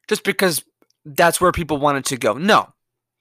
just 0.10 0.26
because 0.26 0.64
that's 1.06 1.40
where 1.40 1.54
people 1.54 1.78
wanted 1.78 2.04
to 2.06 2.18
go. 2.18 2.34
No 2.34 2.74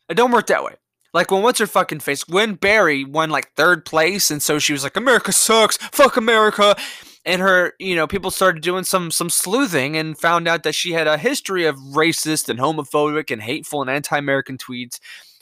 it 0.08 0.14
don't 0.14 0.32
work 0.32 0.46
that 0.48 0.64
way 0.64 0.74
like 1.14 1.30
when 1.30 1.42
what's 1.42 1.58
her 1.58 1.66
fucking 1.66 2.00
face? 2.00 2.24
Gwen 2.24 2.54
Berry 2.54 3.04
won 3.04 3.30
like 3.30 3.52
third 3.54 3.84
place 3.84 4.30
and 4.30 4.42
so 4.42 4.58
she 4.58 4.72
was 4.72 4.82
like 4.82 4.96
America 4.96 5.32
sucks. 5.32 5.76
Fuck 5.76 6.16
America. 6.16 6.76
And 7.24 7.42
her 7.42 7.74
you 7.78 7.94
know 7.94 8.06
people 8.06 8.30
started 8.30 8.62
doing 8.62 8.84
some 8.84 9.10
some 9.10 9.30
sleuthing 9.30 9.96
and 9.96 10.18
found 10.18 10.48
out 10.48 10.62
that 10.62 10.74
she 10.74 10.92
had 10.92 11.06
a 11.06 11.18
history 11.18 11.64
of 11.66 11.76
racist 11.76 12.48
and 12.48 12.58
homophobic 12.58 13.30
and 13.30 13.42
hateful 13.42 13.82
and 13.82 13.90
anti-american 13.90 14.56
tweets 14.56 14.98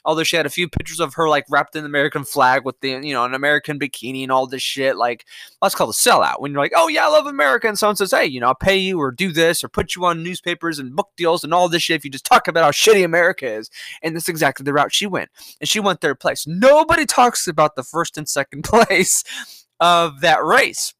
although 0.07 0.23
she 0.23 0.37
had 0.37 0.47
a 0.47 0.51
few 0.51 0.69
pictures 0.69 1.01
of 1.01 1.15
her 1.15 1.29
like 1.29 1.45
wrapped 1.51 1.77
in 1.77 1.83
the 1.83 1.89
american 1.89 2.25
flag 2.25 2.65
with 2.65 2.81
the 2.81 2.91
you 3.03 3.13
know 3.13 3.25
an 3.25 3.35
american 3.35 3.79
bikini 3.79 4.23
and 4.23 4.33
all 4.33 4.47
this 4.47 4.63
shit 4.63 4.97
like 4.97 5.27
that's 5.61 5.75
called 5.75 5.91
a 5.91 5.93
sellout 5.93 6.41
when 6.41 6.53
you're 6.53 6.61
like 6.61 6.73
oh 6.75 6.89
yeah 6.89 7.07
i 7.07 7.09
love 7.09 7.27
america 7.27 7.69
and 7.69 7.79
someone 7.79 7.97
says 7.97 8.13
hey 8.13 8.25
you 8.25 8.41
know 8.41 8.47
i'll 8.47 8.55
pay 8.55 8.77
you 8.77 8.99
or 8.99 9.11
do 9.11 9.31
this 9.31 9.63
or 9.63 9.69
put 9.69 9.95
you 9.95 10.05
on 10.05 10.23
newspapers 10.23 10.79
and 10.79 10.97
book 10.97 11.11
deals 11.17 11.45
and 11.45 11.53
all 11.53 11.69
this 11.69 11.83
shit 11.83 11.97
if 11.97 12.05
you 12.05 12.11
just 12.11 12.25
talk 12.25 12.49
about 12.49 12.65
how 12.65 12.71
shitty 12.71 13.05
america 13.05 13.47
is 13.47 13.69
and 14.03 14.17
that's 14.17 14.29
exactly 14.29 14.65
the 14.65 14.73
route 14.73 14.95
she 14.95 15.07
went 15.07 15.29
and 15.61 15.69
she 15.69 15.81
went 15.81 16.01
third 16.01 16.19
place 16.19 16.47
nobody 16.47 17.05
talks 17.05 17.47
about 17.47 17.77
the 17.77 17.83
first 17.83 18.17
and 18.17 18.29
second 18.29 18.63
place 18.65 19.25
of 19.81 20.21
that 20.23 20.43
race 20.43 20.95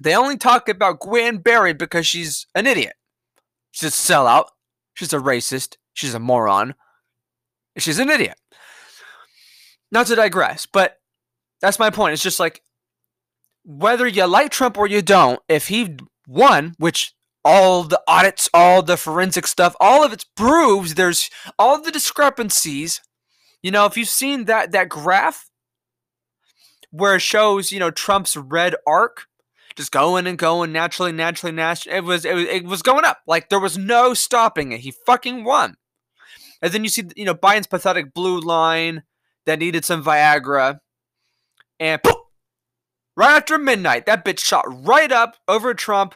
they 0.00 0.14
only 0.14 0.36
talk 0.36 0.68
about 0.68 1.00
Gwen 1.00 1.38
Berry 1.38 1.72
because 1.72 2.06
she's 2.06 2.46
an 2.54 2.66
idiot. 2.66 2.94
She's 3.72 3.88
a 3.88 4.12
sellout. 4.12 4.46
She's 4.94 5.12
a 5.12 5.18
racist. 5.18 5.76
She's 5.92 6.14
a 6.14 6.20
moron. 6.20 6.74
She's 7.78 7.98
an 7.98 8.10
idiot. 8.10 8.36
Not 9.90 10.06
to 10.08 10.16
digress, 10.16 10.66
but 10.66 10.98
that's 11.60 11.78
my 11.78 11.90
point. 11.90 12.12
It's 12.12 12.22
just 12.22 12.40
like 12.40 12.62
whether 13.64 14.06
you 14.06 14.26
like 14.26 14.50
Trump 14.50 14.78
or 14.78 14.86
you 14.86 15.02
don't, 15.02 15.40
if 15.48 15.68
he 15.68 15.96
won, 16.26 16.74
which 16.78 17.14
all 17.44 17.84
the 17.84 18.00
audits, 18.06 18.48
all 18.52 18.82
the 18.82 18.96
forensic 18.96 19.46
stuff, 19.46 19.74
all 19.80 20.04
of 20.04 20.12
it 20.12 20.24
proves 20.36 20.94
there's 20.94 21.30
all 21.58 21.80
the 21.80 21.90
discrepancies. 21.90 23.00
You 23.62 23.70
know, 23.70 23.86
if 23.86 23.96
you've 23.96 24.08
seen 24.08 24.44
that 24.44 24.72
that 24.72 24.88
graph 24.88 25.48
where 26.90 27.16
it 27.16 27.22
shows, 27.22 27.72
you 27.72 27.78
know, 27.78 27.90
Trump's 27.90 28.36
red 28.36 28.74
arc, 28.86 29.26
just 29.76 29.92
going 29.92 30.26
and 30.26 30.38
going 30.38 30.72
naturally, 30.72 31.12
naturally, 31.12 31.52
naturally. 31.52 31.96
It 31.96 32.04
was, 32.04 32.24
it 32.24 32.34
was, 32.34 32.44
it 32.44 32.64
was 32.64 32.82
going 32.82 33.04
up. 33.04 33.20
Like 33.26 33.48
there 33.48 33.60
was 33.60 33.78
no 33.78 34.14
stopping 34.14 34.72
it. 34.72 34.80
He 34.80 34.92
fucking 35.06 35.44
won. 35.44 35.76
And 36.62 36.72
then 36.72 36.84
you 36.84 36.90
see, 36.90 37.04
you 37.16 37.24
know, 37.24 37.34
Biden's 37.34 37.66
pathetic 37.66 38.12
blue 38.14 38.40
line 38.40 39.02
that 39.46 39.58
needed 39.58 39.84
some 39.84 40.04
Viagra, 40.04 40.80
and 41.80 42.02
poof, 42.02 42.16
right 43.16 43.36
after 43.36 43.58
midnight, 43.58 44.06
that 44.06 44.24
bitch 44.24 44.40
shot 44.40 44.64
right 44.68 45.10
up 45.10 45.36
over 45.46 45.74
Trump, 45.74 46.14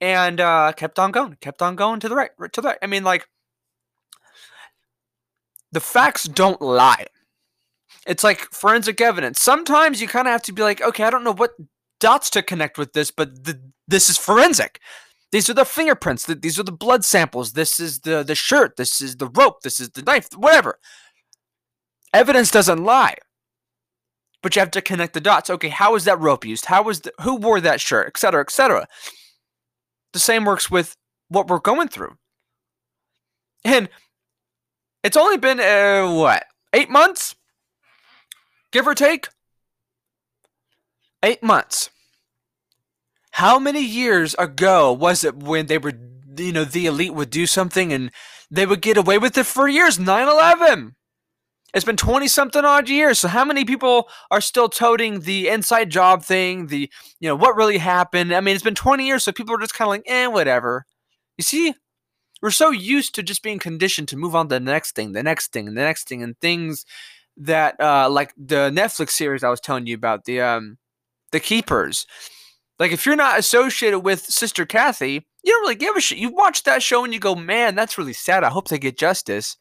and 0.00 0.40
uh, 0.40 0.72
kept 0.76 0.98
on 0.98 1.12
going, 1.12 1.36
kept 1.40 1.62
on 1.62 1.76
going 1.76 2.00
to 2.00 2.08
the 2.08 2.16
right, 2.16 2.30
to 2.52 2.60
the 2.60 2.68
right. 2.68 2.78
I 2.82 2.86
mean, 2.86 3.04
like 3.04 3.26
the 5.70 5.80
facts 5.80 6.24
don't 6.24 6.60
lie. 6.60 7.06
It's 8.06 8.24
like 8.24 8.40
forensic 8.52 9.00
evidence. 9.00 9.40
Sometimes 9.40 10.00
you 10.00 10.08
kind 10.08 10.26
of 10.26 10.32
have 10.32 10.42
to 10.42 10.52
be 10.52 10.62
like, 10.62 10.82
okay, 10.82 11.04
I 11.04 11.10
don't 11.10 11.24
know 11.24 11.32
what 11.32 11.52
dots 12.00 12.30
to 12.30 12.42
connect 12.42 12.78
with 12.78 12.92
this, 12.92 13.10
but 13.10 13.44
the, 13.44 13.60
this 13.86 14.10
is 14.10 14.18
forensic. 14.18 14.80
These 15.32 15.48
are 15.48 15.54
the 15.54 15.64
fingerprints. 15.64 16.26
These 16.26 16.58
are 16.58 16.62
the 16.62 16.70
blood 16.70 17.04
samples. 17.04 17.54
This 17.54 17.80
is 17.80 18.00
the, 18.00 18.22
the 18.22 18.34
shirt. 18.34 18.76
This 18.76 19.00
is 19.00 19.16
the 19.16 19.28
rope. 19.28 19.62
This 19.62 19.80
is 19.80 19.90
the 19.90 20.02
knife. 20.02 20.28
Whatever. 20.36 20.78
Evidence 22.12 22.50
doesn't 22.50 22.84
lie. 22.84 23.14
But 24.42 24.54
you 24.54 24.60
have 24.60 24.70
to 24.72 24.82
connect 24.82 25.14
the 25.14 25.20
dots. 25.20 25.48
Okay, 25.48 25.70
how 25.70 25.94
was 25.94 26.04
that 26.04 26.20
rope 26.20 26.44
used? 26.44 26.66
How 26.66 26.82
was 26.82 27.00
the, 27.00 27.12
who 27.22 27.36
wore 27.36 27.60
that 27.60 27.80
shirt, 27.80 28.08
etc., 28.08 28.42
etc. 28.42 28.86
The 30.12 30.18
same 30.18 30.44
works 30.44 30.70
with 30.70 30.96
what 31.28 31.48
we're 31.48 31.60
going 31.60 31.88
through. 31.88 32.16
And 33.64 33.88
it's 35.02 35.16
only 35.16 35.38
been 35.38 35.60
uh, 35.60 36.12
what 36.12 36.44
eight 36.74 36.90
months, 36.90 37.36
give 38.70 38.86
or 38.86 38.94
take. 38.94 39.28
Eight 41.22 41.42
months. 41.42 41.90
How 43.32 43.58
many 43.58 43.80
years 43.82 44.34
ago 44.38 44.92
was 44.92 45.24
it 45.24 45.36
when 45.36 45.66
they 45.66 45.78
were, 45.78 45.94
you 46.36 46.52
know, 46.52 46.64
the 46.64 46.86
elite 46.86 47.14
would 47.14 47.30
do 47.30 47.46
something 47.46 47.92
and 47.92 48.10
they 48.50 48.66
would 48.66 48.82
get 48.82 48.96
away 48.96 49.18
with 49.18 49.36
it 49.38 49.46
for 49.46 49.66
years? 49.68 49.98
9 49.98 50.28
11. 50.28 50.94
It's 51.74 51.86
been 51.86 51.96
20 51.96 52.28
something 52.28 52.64
odd 52.64 52.90
years. 52.90 53.18
So 53.20 53.28
how 53.28 53.46
many 53.46 53.64
people 53.64 54.08
are 54.30 54.42
still 54.42 54.68
toting 54.68 55.20
the 55.20 55.48
inside 55.48 55.90
job 55.90 56.22
thing, 56.22 56.66
the, 56.66 56.90
you 57.18 57.28
know, 57.28 57.34
what 57.34 57.56
really 57.56 57.78
happened? 57.78 58.34
I 58.34 58.40
mean, 58.40 58.54
it's 58.54 58.64
been 58.64 58.74
20 58.74 59.06
years, 59.06 59.24
so 59.24 59.32
people 59.32 59.54
are 59.54 59.58
just 59.60 59.72
kind 59.74 59.86
of 59.86 59.90
like, 59.92 60.02
eh, 60.06 60.26
whatever. 60.26 60.84
You 61.38 61.44
see, 61.44 61.74
we're 62.42 62.50
so 62.50 62.70
used 62.70 63.14
to 63.14 63.22
just 63.22 63.42
being 63.42 63.58
conditioned 63.58 64.08
to 64.08 64.18
move 64.18 64.34
on 64.34 64.48
to 64.48 64.56
the 64.56 64.60
next 64.60 64.94
thing, 64.94 65.12
the 65.12 65.22
next 65.22 65.52
thing, 65.52 65.66
the 65.66 65.72
next 65.72 66.08
thing, 66.08 66.22
and 66.22 66.38
things 66.40 66.84
that, 67.38 67.80
uh, 67.80 68.10
like 68.10 68.34
the 68.36 68.70
Netflix 68.70 69.10
series 69.10 69.42
I 69.42 69.48
was 69.50 69.60
telling 69.60 69.86
you 69.86 69.94
about, 69.94 70.26
the, 70.26 70.42
um, 70.42 70.78
the 71.32 71.40
Keepers. 71.40 72.06
Like, 72.82 72.90
if 72.90 73.06
you're 73.06 73.14
not 73.14 73.38
associated 73.38 74.00
with 74.00 74.22
Sister 74.24 74.66
Cathy, 74.66 75.24
you 75.44 75.52
don't 75.52 75.60
really 75.60 75.76
give 75.76 75.94
a 75.94 76.00
shit. 76.00 76.18
You 76.18 76.30
watch 76.30 76.64
that 76.64 76.82
show 76.82 77.04
and 77.04 77.14
you 77.14 77.20
go, 77.20 77.36
man, 77.36 77.76
that's 77.76 77.96
really 77.96 78.12
sad. 78.12 78.42
I 78.42 78.48
hope 78.48 78.66
they 78.66 78.80
get 78.80 78.98
justice. 78.98 79.56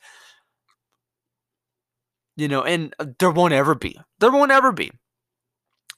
You 2.35 2.47
know, 2.47 2.63
and 2.63 2.95
uh, 2.97 3.05
there 3.19 3.29
won't 3.29 3.53
ever 3.53 3.75
be. 3.75 3.99
There 4.19 4.31
won't 4.31 4.49
ever 4.49 4.71
be. 4.71 4.89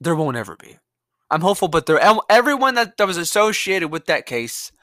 There 0.02 0.18
won't 0.18 0.36
ever 0.36 0.58
be. 0.58 0.80
I'm 1.32 1.40
hopeful, 1.40 1.70
but 1.70 1.86
there 1.86 1.98
everyone 2.30 2.76
that, 2.76 2.98
that 2.98 3.08
was 3.08 3.16
associated 3.16 3.88
with 3.88 4.08
that 4.08 4.26
case 4.26 4.74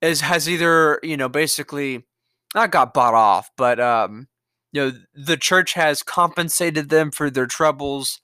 is 0.00 0.20
has 0.20 0.48
either 0.48 1.00
you 1.02 1.16
know 1.16 1.28
basically 1.28 2.06
not 2.54 2.70
got 2.70 2.94
bought 2.94 3.14
off, 3.14 3.50
but 3.56 3.80
um, 3.80 4.28
you 4.72 4.82
know 4.82 4.92
the 5.14 5.36
church 5.36 5.72
has 5.72 6.04
compensated 6.04 6.90
them 6.90 7.10
for 7.10 7.28
their 7.28 7.46
troubles. 7.46 8.20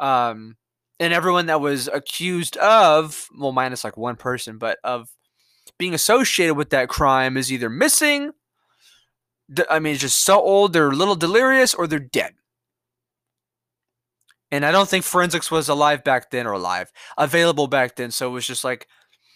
Um, 0.00 0.56
and 0.98 1.12
everyone 1.12 1.46
that 1.46 1.60
was 1.60 1.88
accused 1.88 2.56
of, 2.56 3.28
well, 3.36 3.52
minus 3.52 3.84
like 3.84 3.96
one 3.96 4.16
person, 4.16 4.58
but 4.58 4.78
of 4.82 5.08
being 5.78 5.94
associated 5.94 6.54
with 6.54 6.70
that 6.70 6.88
crime 6.88 7.36
is 7.36 7.52
either 7.52 7.68
missing. 7.68 8.32
I 9.70 9.78
mean, 9.78 9.92
it's 9.92 10.00
just 10.00 10.24
so 10.24 10.40
old, 10.40 10.72
they're 10.72 10.90
a 10.90 10.96
little 10.96 11.14
delirious, 11.14 11.74
or 11.74 11.86
they're 11.86 11.98
dead. 11.98 12.34
And 14.50 14.64
I 14.64 14.72
don't 14.72 14.88
think 14.88 15.04
forensics 15.04 15.50
was 15.50 15.68
alive 15.68 16.04
back 16.04 16.30
then 16.30 16.46
or 16.46 16.52
alive, 16.52 16.92
available 17.18 17.66
back 17.66 17.96
then. 17.96 18.10
So 18.10 18.28
it 18.28 18.32
was 18.32 18.46
just 18.46 18.64
like 18.64 18.86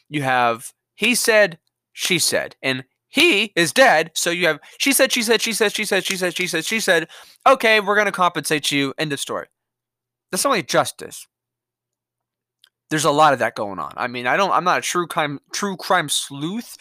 you 0.09 0.23
have 0.23 0.73
he 0.95 1.15
said, 1.15 1.59
she 1.93 2.19
said, 2.19 2.57
and 2.63 2.85
he 3.09 3.53
is 3.57 3.73
dead. 3.73 4.13
So 4.15 4.31
you 4.31 4.47
have 4.47 4.61
she 4.79 4.93
said, 4.93 5.13
she 5.13 5.23
said, 5.23 5.43
she 5.43 5.53
said, 5.53 5.75
she 5.75 5.85
said, 5.85 6.05
she 6.05 6.17
said, 6.17 6.37
she 6.37 6.47
said, 6.47 6.65
she 6.65 6.81
said, 6.81 7.09
okay, 7.47 7.81
we're 7.81 7.97
going 7.97 8.07
to 8.07 8.13
compensate 8.13 8.71
you. 8.71 8.95
End 8.99 9.13
of 9.13 9.21
story. 9.21 9.49
That's 10.31 10.47
only 10.47 10.63
justice 10.63 11.27
there's 12.91 13.05
a 13.05 13.11
lot 13.11 13.33
of 13.33 13.39
that 13.39 13.55
going 13.55 13.79
on. 13.79 13.93
I 13.97 14.09
mean, 14.09 14.27
I 14.27 14.37
don't 14.37 14.51
I'm 14.51 14.65
not 14.65 14.79
a 14.79 14.83
true 14.83 15.07
crime 15.07 15.41
true 15.53 15.77
crime 15.77 16.09
sleuth, 16.09 16.77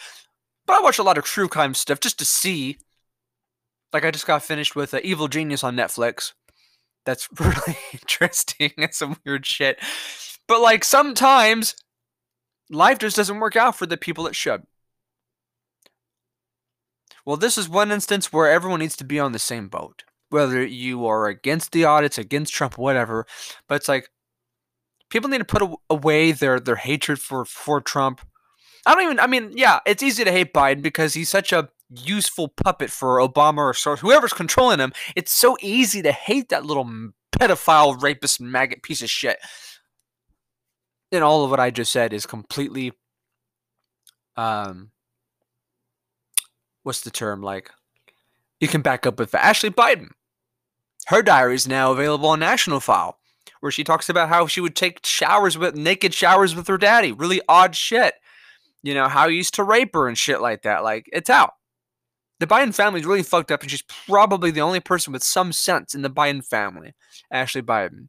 but 0.66 0.76
I 0.76 0.80
watch 0.80 0.98
a 0.98 1.02
lot 1.02 1.18
of 1.18 1.24
true 1.24 1.48
crime 1.48 1.74
stuff 1.74 2.00
just 2.00 2.18
to 2.18 2.24
see. 2.24 2.78
Like 3.92 4.04
I 4.04 4.10
just 4.10 4.26
got 4.26 4.42
finished 4.42 4.76
with 4.76 4.92
uh, 4.92 5.00
Evil 5.02 5.28
Genius 5.28 5.64
on 5.64 5.76
Netflix. 5.76 6.32
That's 7.06 7.28
really 7.40 7.78
interesting. 7.92 8.72
It's 8.76 8.98
some 8.98 9.16
weird 9.24 9.46
shit. 9.46 9.78
But 10.46 10.60
like 10.60 10.84
sometimes 10.84 11.76
life 12.68 12.98
just 12.98 13.16
doesn't 13.16 13.40
work 13.40 13.56
out 13.56 13.76
for 13.76 13.86
the 13.86 13.96
people 13.96 14.26
it 14.26 14.36
should. 14.36 14.64
Well, 17.24 17.36
this 17.36 17.58
is 17.58 17.68
one 17.68 17.92
instance 17.92 18.32
where 18.32 18.50
everyone 18.50 18.80
needs 18.80 18.96
to 18.96 19.04
be 19.04 19.20
on 19.20 19.32
the 19.32 19.38
same 19.38 19.68
boat. 19.68 20.04
Whether 20.30 20.64
you 20.64 21.06
are 21.06 21.26
against 21.26 21.72
the 21.72 21.84
audits, 21.84 22.18
against 22.18 22.52
Trump, 22.52 22.78
whatever. 22.78 23.26
But 23.68 23.76
it's 23.76 23.88
like 23.88 24.10
people 25.10 25.28
need 25.28 25.38
to 25.38 25.44
put 25.44 25.62
away 25.90 26.32
their 26.32 26.58
their 26.58 26.76
hatred 26.76 27.20
for 27.20 27.44
for 27.44 27.80
Trump. 27.80 28.20
I 28.86 28.94
don't 28.94 29.04
even. 29.04 29.20
I 29.20 29.26
mean, 29.26 29.52
yeah, 29.54 29.80
it's 29.84 30.02
easy 30.02 30.24
to 30.24 30.32
hate 30.32 30.54
Biden 30.54 30.80
because 30.82 31.14
he's 31.14 31.28
such 31.28 31.52
a 31.52 31.68
useful 31.90 32.48
puppet 32.48 32.90
for 32.90 33.18
Obama 33.18 33.58
or 33.58 33.96
whoever's 33.96 34.32
controlling 34.32 34.78
him. 34.78 34.92
It's 35.16 35.32
so 35.32 35.56
easy 35.60 36.02
to 36.02 36.12
hate 36.12 36.48
that 36.48 36.64
little 36.64 36.88
pedophile, 37.32 38.00
rapist, 38.00 38.40
maggot 38.40 38.82
piece 38.82 39.02
of 39.02 39.10
shit. 39.10 39.38
And 41.12 41.24
all 41.24 41.44
of 41.44 41.50
what 41.50 41.60
I 41.60 41.70
just 41.70 41.90
said 41.90 42.12
is 42.12 42.24
completely, 42.24 42.92
um, 44.36 44.92
what's 46.84 47.00
the 47.00 47.10
term 47.10 47.42
like? 47.42 47.70
You 48.60 48.68
can 48.68 48.82
back 48.82 49.06
up 49.06 49.18
with 49.18 49.34
Ashley 49.34 49.70
Biden. 49.70 50.10
Her 51.08 51.22
diary 51.22 51.56
is 51.56 51.66
now 51.66 51.90
available 51.90 52.28
on 52.28 52.38
National 52.38 52.78
File 52.78 53.19
where 53.60 53.72
she 53.72 53.84
talks 53.84 54.08
about 54.08 54.28
how 54.28 54.46
she 54.46 54.60
would 54.60 54.74
take 54.74 55.04
showers 55.04 55.56
with 55.56 55.76
naked 55.76 56.12
showers 56.14 56.54
with 56.54 56.66
her 56.66 56.78
daddy. 56.78 57.12
Really 57.12 57.40
odd 57.48 57.76
shit. 57.76 58.14
You 58.82 58.94
know, 58.94 59.08
how 59.08 59.28
he 59.28 59.36
used 59.36 59.54
to 59.54 59.64
rape 59.64 59.94
her 59.94 60.08
and 60.08 60.16
shit 60.16 60.40
like 60.40 60.62
that. 60.62 60.82
Like, 60.82 61.06
it's 61.12 61.30
out. 61.30 61.52
The 62.38 62.46
Biden 62.46 62.74
family 62.74 63.00
is 63.00 63.06
really 63.06 63.22
fucked 63.22 63.52
up, 63.52 63.60
and 63.60 63.70
she's 63.70 63.84
probably 64.06 64.50
the 64.50 64.62
only 64.62 64.80
person 64.80 65.12
with 65.12 65.22
some 65.22 65.52
sense 65.52 65.94
in 65.94 66.00
the 66.00 66.10
Biden 66.10 66.44
family. 66.44 66.94
Ashley 67.30 67.60
Biden. 67.60 68.08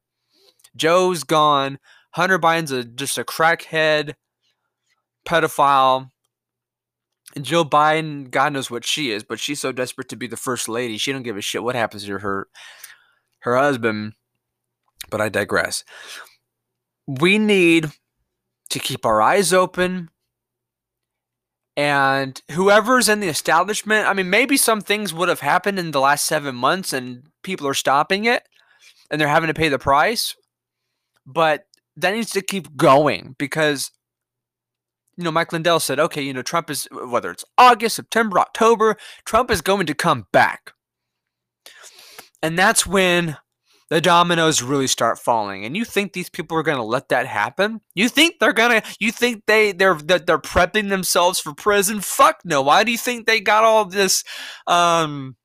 Joe's 0.75 1.25
gone. 1.25 1.79
Hunter 2.11 2.39
Biden's 2.39 2.71
a, 2.71 2.85
just 2.85 3.17
a 3.17 3.25
crackhead, 3.25 4.13
pedophile. 5.27 6.09
And 7.35 7.43
Joe 7.43 7.65
Biden, 7.65 8.29
God 8.29 8.53
knows 8.53 8.71
what 8.71 8.85
she 8.85 9.11
is, 9.11 9.23
but 9.23 9.39
she's 9.39 9.59
so 9.59 9.73
desperate 9.73 10.09
to 10.09 10.15
be 10.15 10.27
the 10.27 10.37
first 10.37 10.69
lady, 10.69 10.97
she 10.97 11.11
don't 11.11 11.23
give 11.23 11.37
a 11.37 11.41
shit 11.41 11.63
what 11.63 11.75
happens 11.75 12.05
to 12.05 12.19
her 12.19 12.47
her 13.39 13.57
husband 13.57 14.13
but 15.11 15.21
I 15.21 15.29
digress. 15.29 15.83
We 17.05 17.37
need 17.37 17.91
to 18.71 18.79
keep 18.79 19.05
our 19.05 19.21
eyes 19.21 19.53
open. 19.53 20.09
And 21.77 22.41
whoever's 22.51 23.07
in 23.07 23.19
the 23.19 23.27
establishment, 23.27 24.07
I 24.07 24.13
mean, 24.13 24.29
maybe 24.29 24.57
some 24.57 24.81
things 24.81 25.13
would 25.13 25.29
have 25.29 25.41
happened 25.41 25.77
in 25.77 25.91
the 25.91 25.99
last 25.99 26.25
seven 26.25 26.55
months 26.55 26.91
and 26.93 27.23
people 27.43 27.67
are 27.67 27.73
stopping 27.73 28.25
it 28.25 28.43
and 29.09 29.19
they're 29.19 29.27
having 29.27 29.47
to 29.47 29.53
pay 29.53 29.69
the 29.69 29.79
price. 29.79 30.35
But 31.25 31.65
that 31.95 32.13
needs 32.13 32.31
to 32.31 32.41
keep 32.41 32.75
going 32.75 33.35
because, 33.37 33.91
you 35.17 35.23
know, 35.23 35.31
Mike 35.31 35.53
Lindell 35.53 35.79
said, 35.79 35.99
okay, 35.99 36.21
you 36.21 36.33
know, 36.33 36.41
Trump 36.41 36.69
is, 36.69 36.87
whether 36.91 37.31
it's 37.31 37.45
August, 37.57 37.95
September, 37.95 38.39
October, 38.39 38.97
Trump 39.25 39.51
is 39.51 39.61
going 39.61 39.85
to 39.85 39.93
come 39.93 40.27
back. 40.31 40.73
And 42.41 42.57
that's 42.57 42.87
when 42.87 43.37
the 43.91 43.99
dominoes 43.99 44.63
really 44.63 44.87
start 44.87 45.19
falling 45.19 45.65
and 45.65 45.75
you 45.75 45.83
think 45.83 46.13
these 46.13 46.29
people 46.29 46.57
are 46.57 46.63
going 46.63 46.77
to 46.77 46.83
let 46.83 47.09
that 47.09 47.27
happen? 47.27 47.81
You 47.93 48.07
think 48.07 48.39
they're 48.39 48.53
going 48.53 48.81
to 48.81 48.95
you 49.01 49.11
think 49.11 49.43
they 49.47 49.73
they're 49.73 49.95
they're 49.95 50.39
prepping 50.39 50.87
themselves 50.87 51.41
for 51.41 51.53
prison? 51.53 51.99
Fuck 51.99 52.39
no. 52.45 52.61
Why 52.61 52.85
do 52.85 52.91
you 52.93 52.97
think 52.97 53.27
they 53.27 53.41
got 53.41 53.65
all 53.65 53.83
this 53.83 54.23
um 54.65 55.35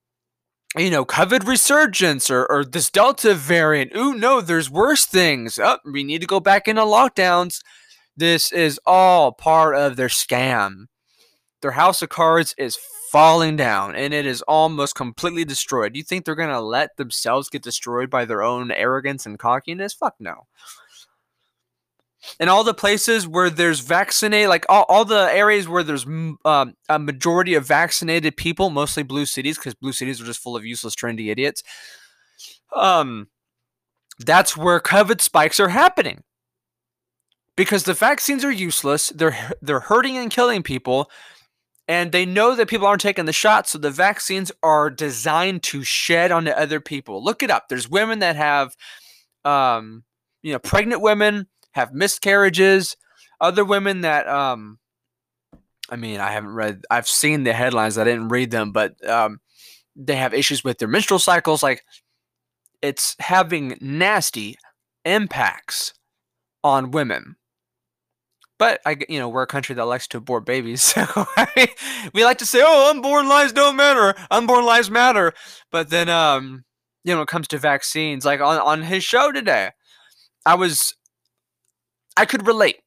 you 0.77 0.91
know 0.91 1.05
covid 1.05 1.45
resurgence 1.45 2.31
or, 2.31 2.47
or 2.47 2.65
this 2.65 2.89
delta 2.89 3.35
variant? 3.35 3.91
Ooh 3.97 4.15
no 4.15 4.41
there's 4.41 4.71
worse 4.71 5.05
things. 5.05 5.59
Oh, 5.61 5.79
we 5.85 6.05
need 6.05 6.21
to 6.21 6.27
go 6.29 6.39
back 6.39 6.69
into 6.69 6.83
lockdowns. 6.83 7.59
This 8.17 8.53
is 8.53 8.79
all 8.87 9.33
part 9.33 9.75
of 9.75 9.97
their 9.97 10.07
scam. 10.07 10.85
Their 11.63 11.73
house 11.73 12.01
of 12.01 12.11
cards 12.11 12.55
is 12.57 12.79
falling 13.17 13.57
down 13.57 13.97
and 13.97 14.13
it 14.13 14.27
is 14.27 14.43
almost 14.43 14.95
completely 14.95 15.43
destroyed. 15.43 15.97
You 15.97 16.03
think 16.03 16.27
they're 16.27 16.35
going 16.35 16.51
to 16.51 16.61
let 16.61 16.99
themselves 16.99 17.49
get 17.49 17.63
destroyed 17.63 18.11
by 18.11 18.27
their 18.27 18.43
own 18.43 18.71
arrogance 18.71 19.25
and 19.25 19.39
cockiness? 19.39 19.95
Fuck 19.95 20.17
no. 20.21 20.47
And 22.39 22.51
all 22.51 22.63
the 22.63 22.75
places 22.75 23.27
where 23.27 23.49
there's 23.49 23.81
vaccinated, 23.81 24.51
like 24.51 24.67
all, 24.69 24.85
all 24.91 25.07
the 25.07 25.31
areas 25.33 25.67
where 25.67 25.83
there's 25.83 26.05
um, 26.05 26.75
a 26.91 26.99
majority 26.99 27.55
of 27.55 27.67
vaccinated 27.67 28.37
people, 28.37 28.69
mostly 28.69 29.03
blue 29.03 29.25
cities, 29.25 29.57
because 29.57 29.75
blue 29.75 29.93
cities 29.93 30.21
are 30.21 30.27
just 30.27 30.43
full 30.43 30.55
of 30.55 30.67
useless, 30.67 30.95
trendy 30.95 31.31
idiots. 31.31 31.63
Um, 32.75 33.29
that's 34.19 34.59
where 34.59 34.79
COVID 34.79 35.23
spikes 35.23 35.59
are 35.59 35.71
happening 35.71 36.23
because 37.57 37.85
the 37.85 37.95
vaccines 37.95 38.45
are 38.45 38.53
useless. 38.53 39.09
They're 39.09 39.53
they're 39.63 39.81
hurting 39.81 40.19
and 40.19 40.31
killing 40.31 40.63
people 40.63 41.11
and 41.89 42.13
they 42.13 42.27
know 42.27 42.55
that 42.57 42.69
people 42.69 42.87
aren't 42.87 43.01
taking 43.01 43.27
the 43.27 43.33
shot, 43.33 43.69
so 43.69 43.79
the 43.79 43.91
vaccines 43.91 44.51
are 44.63 44.91
designed 44.91 45.63
to 45.65 45.85
shed 45.85 46.33
onto 46.33 46.51
other 46.51 46.81
people. 46.81 47.23
Look 47.23 47.43
it 47.43 47.51
up. 47.51 47.69
There's 47.69 47.89
women 47.89 48.19
that 48.21 48.37
have, 48.37 48.77
um, 49.45 50.05
you 50.43 50.53
know, 50.53 50.59
pregnant 50.59 51.01
women 51.01 51.47
have 51.73 51.93
miscarriages. 51.93 52.97
Other 53.41 53.65
women 53.65 54.01
that, 54.01 54.27
um, 54.27 54.79
I 55.91 55.97
mean, 55.97 56.21
I 56.21 56.33
haven't 56.33 56.55
read. 56.55 56.85
I've 56.91 57.07
seen 57.07 57.45
the 57.45 57.53
headlines. 57.53 57.99
I 57.99 58.05
didn't 58.05 58.29
read 58.29 58.51
them, 58.51 58.73
but 58.73 59.07
um, 59.09 59.41
they 59.95 60.17
have 60.17 60.35
issues 60.35 60.65
with 60.65 60.79
their 60.79 60.89
menstrual 60.89 61.21
cycles. 61.21 61.63
Like, 61.63 61.85
it's 62.83 63.15
having 63.21 63.77
nasty 63.81 64.57
impacts 65.05 65.95
on 66.65 66.91
women. 66.91 67.37
But 68.59 68.81
I, 68.87 68.97
you 69.09 69.19
know, 69.19 69.29
we're 69.29 69.43
a 69.43 69.47
country 69.47 69.75
that 69.75 69.85
likes 69.85 70.09
to 70.09 70.19
abort 70.19 70.47
babies, 70.47 70.83
so 70.83 71.27
we 72.15 72.25
like 72.25 72.39
to 72.39 72.47
say, 72.47 72.63
"Oh, 72.65 72.91
unborn 72.91 73.29
lives 73.29 73.53
don't 73.53 73.77
matter. 73.77 74.15
Unborn 74.31 74.65
lives 74.65 74.91
matter." 74.91 75.33
But 75.71 75.91
then, 75.91 76.09
um, 76.09 76.65
you 77.05 77.13
know, 77.13 77.19
when 77.19 77.25
it 77.25 77.29
comes 77.29 77.49
to 77.49 77.59
vaccines, 77.59 78.25
like 78.25 78.41
on 78.41 78.59
on 78.59 78.83
his 78.83 79.05
show 79.05 79.31
today, 79.31 79.71
I 80.47 80.55
was, 80.55 80.95
I 82.17 82.25
could 82.25 82.47
relate, 82.47 82.81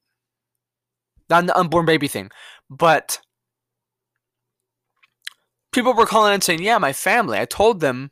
not 1.28 1.46
the 1.46 1.56
unborn 1.58 1.86
baby 1.86 2.08
thing, 2.08 2.30
but 2.68 3.20
people 5.72 5.94
were 5.94 6.06
calling 6.06 6.34
and 6.34 6.42
saying, 6.42 6.62
"Yeah, 6.62 6.78
my 6.78 6.92
family. 6.92 7.38
I 7.38 7.44
told 7.44 7.80
them 7.80 8.10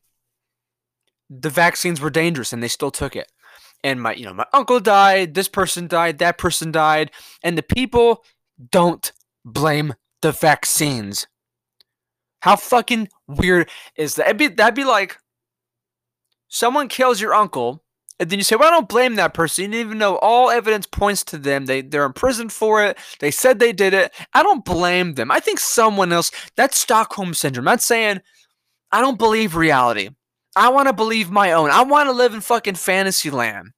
the 1.28 1.50
vaccines 1.50 2.00
were 2.00 2.10
dangerous, 2.10 2.52
and 2.52 2.62
they 2.62 2.68
still 2.68 2.90
took 2.92 3.16
it." 3.16 3.30
And 3.84 4.02
my 4.02 4.14
you 4.14 4.24
know 4.24 4.34
my 4.34 4.46
uncle 4.52 4.80
died 4.80 5.34
this 5.34 5.48
person 5.48 5.86
died 5.86 6.18
that 6.18 6.38
person 6.38 6.72
died 6.72 7.10
and 7.42 7.56
the 7.56 7.62
people 7.62 8.24
don't 8.70 9.12
blame 9.44 9.94
the 10.22 10.32
vaccines. 10.32 11.26
How 12.40 12.56
fucking 12.56 13.08
weird 13.26 13.68
is 13.96 14.14
that? 14.14 14.24
That'd 14.24 14.38
be, 14.38 14.48
that'd 14.48 14.74
be 14.74 14.84
like 14.84 15.18
someone 16.48 16.88
kills 16.88 17.20
your 17.20 17.34
uncle 17.34 17.82
and 18.20 18.30
then 18.30 18.38
you 18.38 18.42
say 18.42 18.56
well 18.56 18.68
i 18.68 18.70
don't 18.70 18.88
blame 18.88 19.16
that 19.16 19.34
person 19.34 19.64
you 19.64 19.70
didn't 19.70 19.86
even 19.86 19.98
though 19.98 20.16
all 20.16 20.48
evidence 20.48 20.86
points 20.86 21.22
to 21.22 21.36
them 21.36 21.66
they, 21.66 21.82
they're 21.82 22.06
in 22.06 22.12
prison 22.14 22.48
for 22.48 22.82
it 22.82 22.96
they 23.20 23.30
said 23.30 23.58
they 23.58 23.72
did 23.72 23.92
it 23.92 24.14
i 24.32 24.42
don't 24.42 24.64
blame 24.64 25.14
them. 25.14 25.30
I 25.30 25.40
think 25.40 25.60
someone 25.60 26.12
else 26.12 26.30
that's 26.56 26.80
stockholm 26.80 27.34
syndrome. 27.34 27.66
That's 27.66 27.84
saying 27.84 28.20
i 28.92 29.00
don't 29.00 29.18
believe 29.18 29.54
reality 29.54 30.10
I 30.58 30.70
want 30.70 30.88
to 30.88 30.92
believe 30.92 31.30
my 31.30 31.52
own. 31.52 31.70
I 31.70 31.82
want 31.82 32.08
to 32.08 32.12
live 32.12 32.34
in 32.34 32.40
fucking 32.40 32.74
fantasy 32.74 33.30
land. 33.30 33.68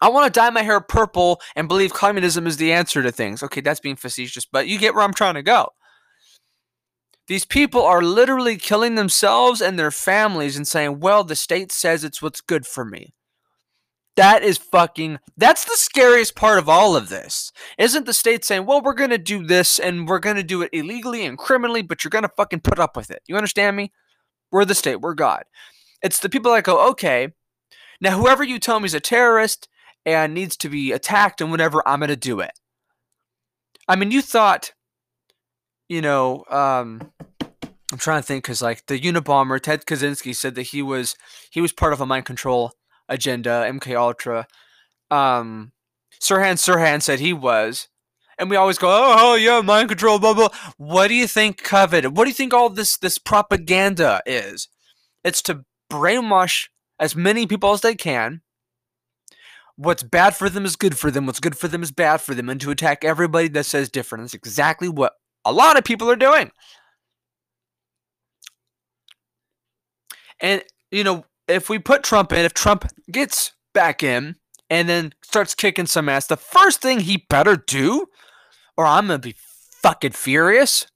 I 0.00 0.08
want 0.08 0.32
to 0.32 0.40
dye 0.40 0.50
my 0.50 0.62
hair 0.62 0.80
purple 0.80 1.40
and 1.54 1.68
believe 1.68 1.92
communism 1.92 2.46
is 2.46 2.56
the 2.56 2.72
answer 2.72 3.02
to 3.02 3.12
things. 3.12 3.42
Okay, 3.42 3.60
that's 3.60 3.78
being 3.78 3.96
facetious, 3.96 4.46
but 4.46 4.66
you 4.66 4.78
get 4.78 4.94
where 4.94 5.04
I'm 5.04 5.12
trying 5.12 5.34
to 5.34 5.42
go. 5.42 5.68
These 7.28 7.44
people 7.44 7.82
are 7.82 8.02
literally 8.02 8.56
killing 8.56 8.94
themselves 8.94 9.60
and 9.60 9.78
their 9.78 9.90
families 9.90 10.56
and 10.56 10.66
saying, 10.66 11.00
well, 11.00 11.24
the 11.24 11.36
state 11.36 11.70
says 11.70 12.04
it's 12.04 12.22
what's 12.22 12.40
good 12.40 12.66
for 12.66 12.84
me. 12.84 13.12
That 14.16 14.42
is 14.42 14.58
fucking. 14.58 15.18
That's 15.36 15.64
the 15.64 15.76
scariest 15.76 16.34
part 16.34 16.58
of 16.58 16.68
all 16.68 16.96
of 16.96 17.10
this. 17.10 17.52
Isn't 17.78 18.06
the 18.06 18.12
state 18.12 18.44
saying, 18.44 18.66
well, 18.66 18.82
we're 18.82 18.94
going 18.94 19.10
to 19.10 19.18
do 19.18 19.46
this 19.46 19.78
and 19.78 20.08
we're 20.08 20.18
going 20.18 20.36
to 20.36 20.42
do 20.42 20.62
it 20.62 20.70
illegally 20.72 21.24
and 21.24 21.38
criminally, 21.38 21.82
but 21.82 22.02
you're 22.02 22.10
going 22.10 22.22
to 22.22 22.32
fucking 22.36 22.60
put 22.60 22.78
up 22.78 22.96
with 22.96 23.10
it? 23.10 23.22
You 23.26 23.36
understand 23.36 23.76
me? 23.76 23.92
We're 24.50 24.64
the 24.64 24.74
state, 24.74 25.00
we're 25.00 25.14
God. 25.14 25.44
It's 26.02 26.18
the 26.18 26.28
people 26.28 26.52
that 26.52 26.64
go, 26.64 26.88
okay, 26.90 27.32
now 28.00 28.18
whoever 28.18 28.42
you 28.42 28.58
tell 28.58 28.80
me 28.80 28.86
is 28.86 28.94
a 28.94 29.00
terrorist 29.00 29.68
and 30.04 30.34
needs 30.34 30.56
to 30.58 30.68
be 30.68 30.92
attacked 30.92 31.40
and 31.40 31.50
whatever, 31.50 31.86
I'm 31.86 32.00
going 32.00 32.08
to 32.08 32.16
do 32.16 32.40
it. 32.40 32.52
I 33.88 33.96
mean, 33.96 34.10
you 34.10 34.22
thought, 34.22 34.72
you 35.88 36.00
know, 36.00 36.44
um, 36.48 37.12
I'm 37.92 37.98
trying 37.98 38.20
to 38.22 38.26
think 38.26 38.44
because 38.44 38.62
like 38.62 38.86
the 38.86 38.98
Unabomber 38.98 39.60
Ted 39.60 39.84
Kaczynski 39.84 40.34
said 40.34 40.54
that 40.54 40.68
he 40.68 40.82
was 40.82 41.14
he 41.50 41.60
was 41.60 41.72
part 41.72 41.92
of 41.92 42.00
a 42.00 42.06
mind 42.06 42.24
control 42.24 42.72
agenda, 43.08 43.66
MK 43.68 43.94
Ultra. 43.96 44.46
Um, 45.10 45.72
Sirhan 46.20 46.54
Sirhan 46.54 47.02
said 47.02 47.20
he 47.20 47.34
was, 47.34 47.88
and 48.38 48.48
we 48.48 48.56
always 48.56 48.78
go, 48.78 48.88
oh, 48.88 49.16
oh 49.18 49.34
yeah, 49.34 49.60
mind 49.60 49.90
control, 49.90 50.18
blah 50.18 50.32
blah. 50.32 50.48
What 50.78 51.08
do 51.08 51.14
you 51.14 51.26
think 51.26 51.62
COVID? 51.62 52.14
What 52.14 52.24
do 52.24 52.30
you 52.30 52.34
think 52.34 52.54
all 52.54 52.70
this 52.70 52.96
this 52.96 53.18
propaganda 53.18 54.22
is? 54.24 54.68
It's 55.22 55.42
to 55.42 55.64
brainwash 55.92 56.68
as 56.98 57.14
many 57.14 57.46
people 57.46 57.72
as 57.72 57.82
they 57.82 57.94
can. 57.94 58.40
What's 59.76 60.02
bad 60.02 60.36
for 60.36 60.48
them 60.48 60.64
is 60.64 60.76
good 60.76 60.96
for 60.96 61.10
them. 61.10 61.26
What's 61.26 61.40
good 61.40 61.56
for 61.56 61.68
them 61.68 61.82
is 61.82 61.90
bad 61.90 62.20
for 62.20 62.34
them, 62.34 62.48
and 62.48 62.60
to 62.60 62.70
attack 62.70 63.04
everybody 63.04 63.48
that 63.48 63.66
says 63.66 63.90
different. 63.90 64.24
That's 64.24 64.34
exactly 64.34 64.88
what 64.88 65.14
a 65.44 65.52
lot 65.52 65.76
of 65.78 65.84
people 65.84 66.10
are 66.10 66.16
doing. 66.16 66.50
And, 70.40 70.62
you 70.90 71.04
know, 71.04 71.24
if 71.48 71.68
we 71.68 71.78
put 71.78 72.02
Trump 72.02 72.32
in, 72.32 72.44
if 72.44 72.54
Trump 72.54 72.86
gets 73.10 73.52
back 73.72 74.02
in 74.02 74.36
and 74.68 74.88
then 74.88 75.14
starts 75.22 75.54
kicking 75.54 75.86
some 75.86 76.08
ass, 76.08 76.26
the 76.26 76.36
first 76.36 76.82
thing 76.82 77.00
he 77.00 77.26
better 77.28 77.56
do, 77.56 78.06
or 78.76 78.86
I'm 78.86 79.06
going 79.06 79.20
to 79.20 79.28
be 79.28 79.36
fucking 79.82 80.12
furious, 80.12 80.86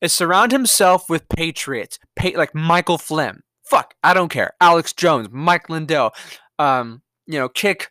is 0.00 0.12
surround 0.12 0.52
himself 0.52 1.08
with 1.08 1.28
patriots, 1.28 1.98
pa- 2.16 2.30
like 2.36 2.54
Michael 2.54 2.98
Flynn, 2.98 3.42
Fuck, 3.64 3.94
I 4.02 4.14
don't 4.14 4.28
care. 4.28 4.52
Alex 4.60 4.92
Jones, 4.92 5.28
Mike 5.30 5.70
Lindell, 5.70 6.12
um, 6.58 7.02
you 7.26 7.38
know, 7.38 7.48
kick 7.48 7.90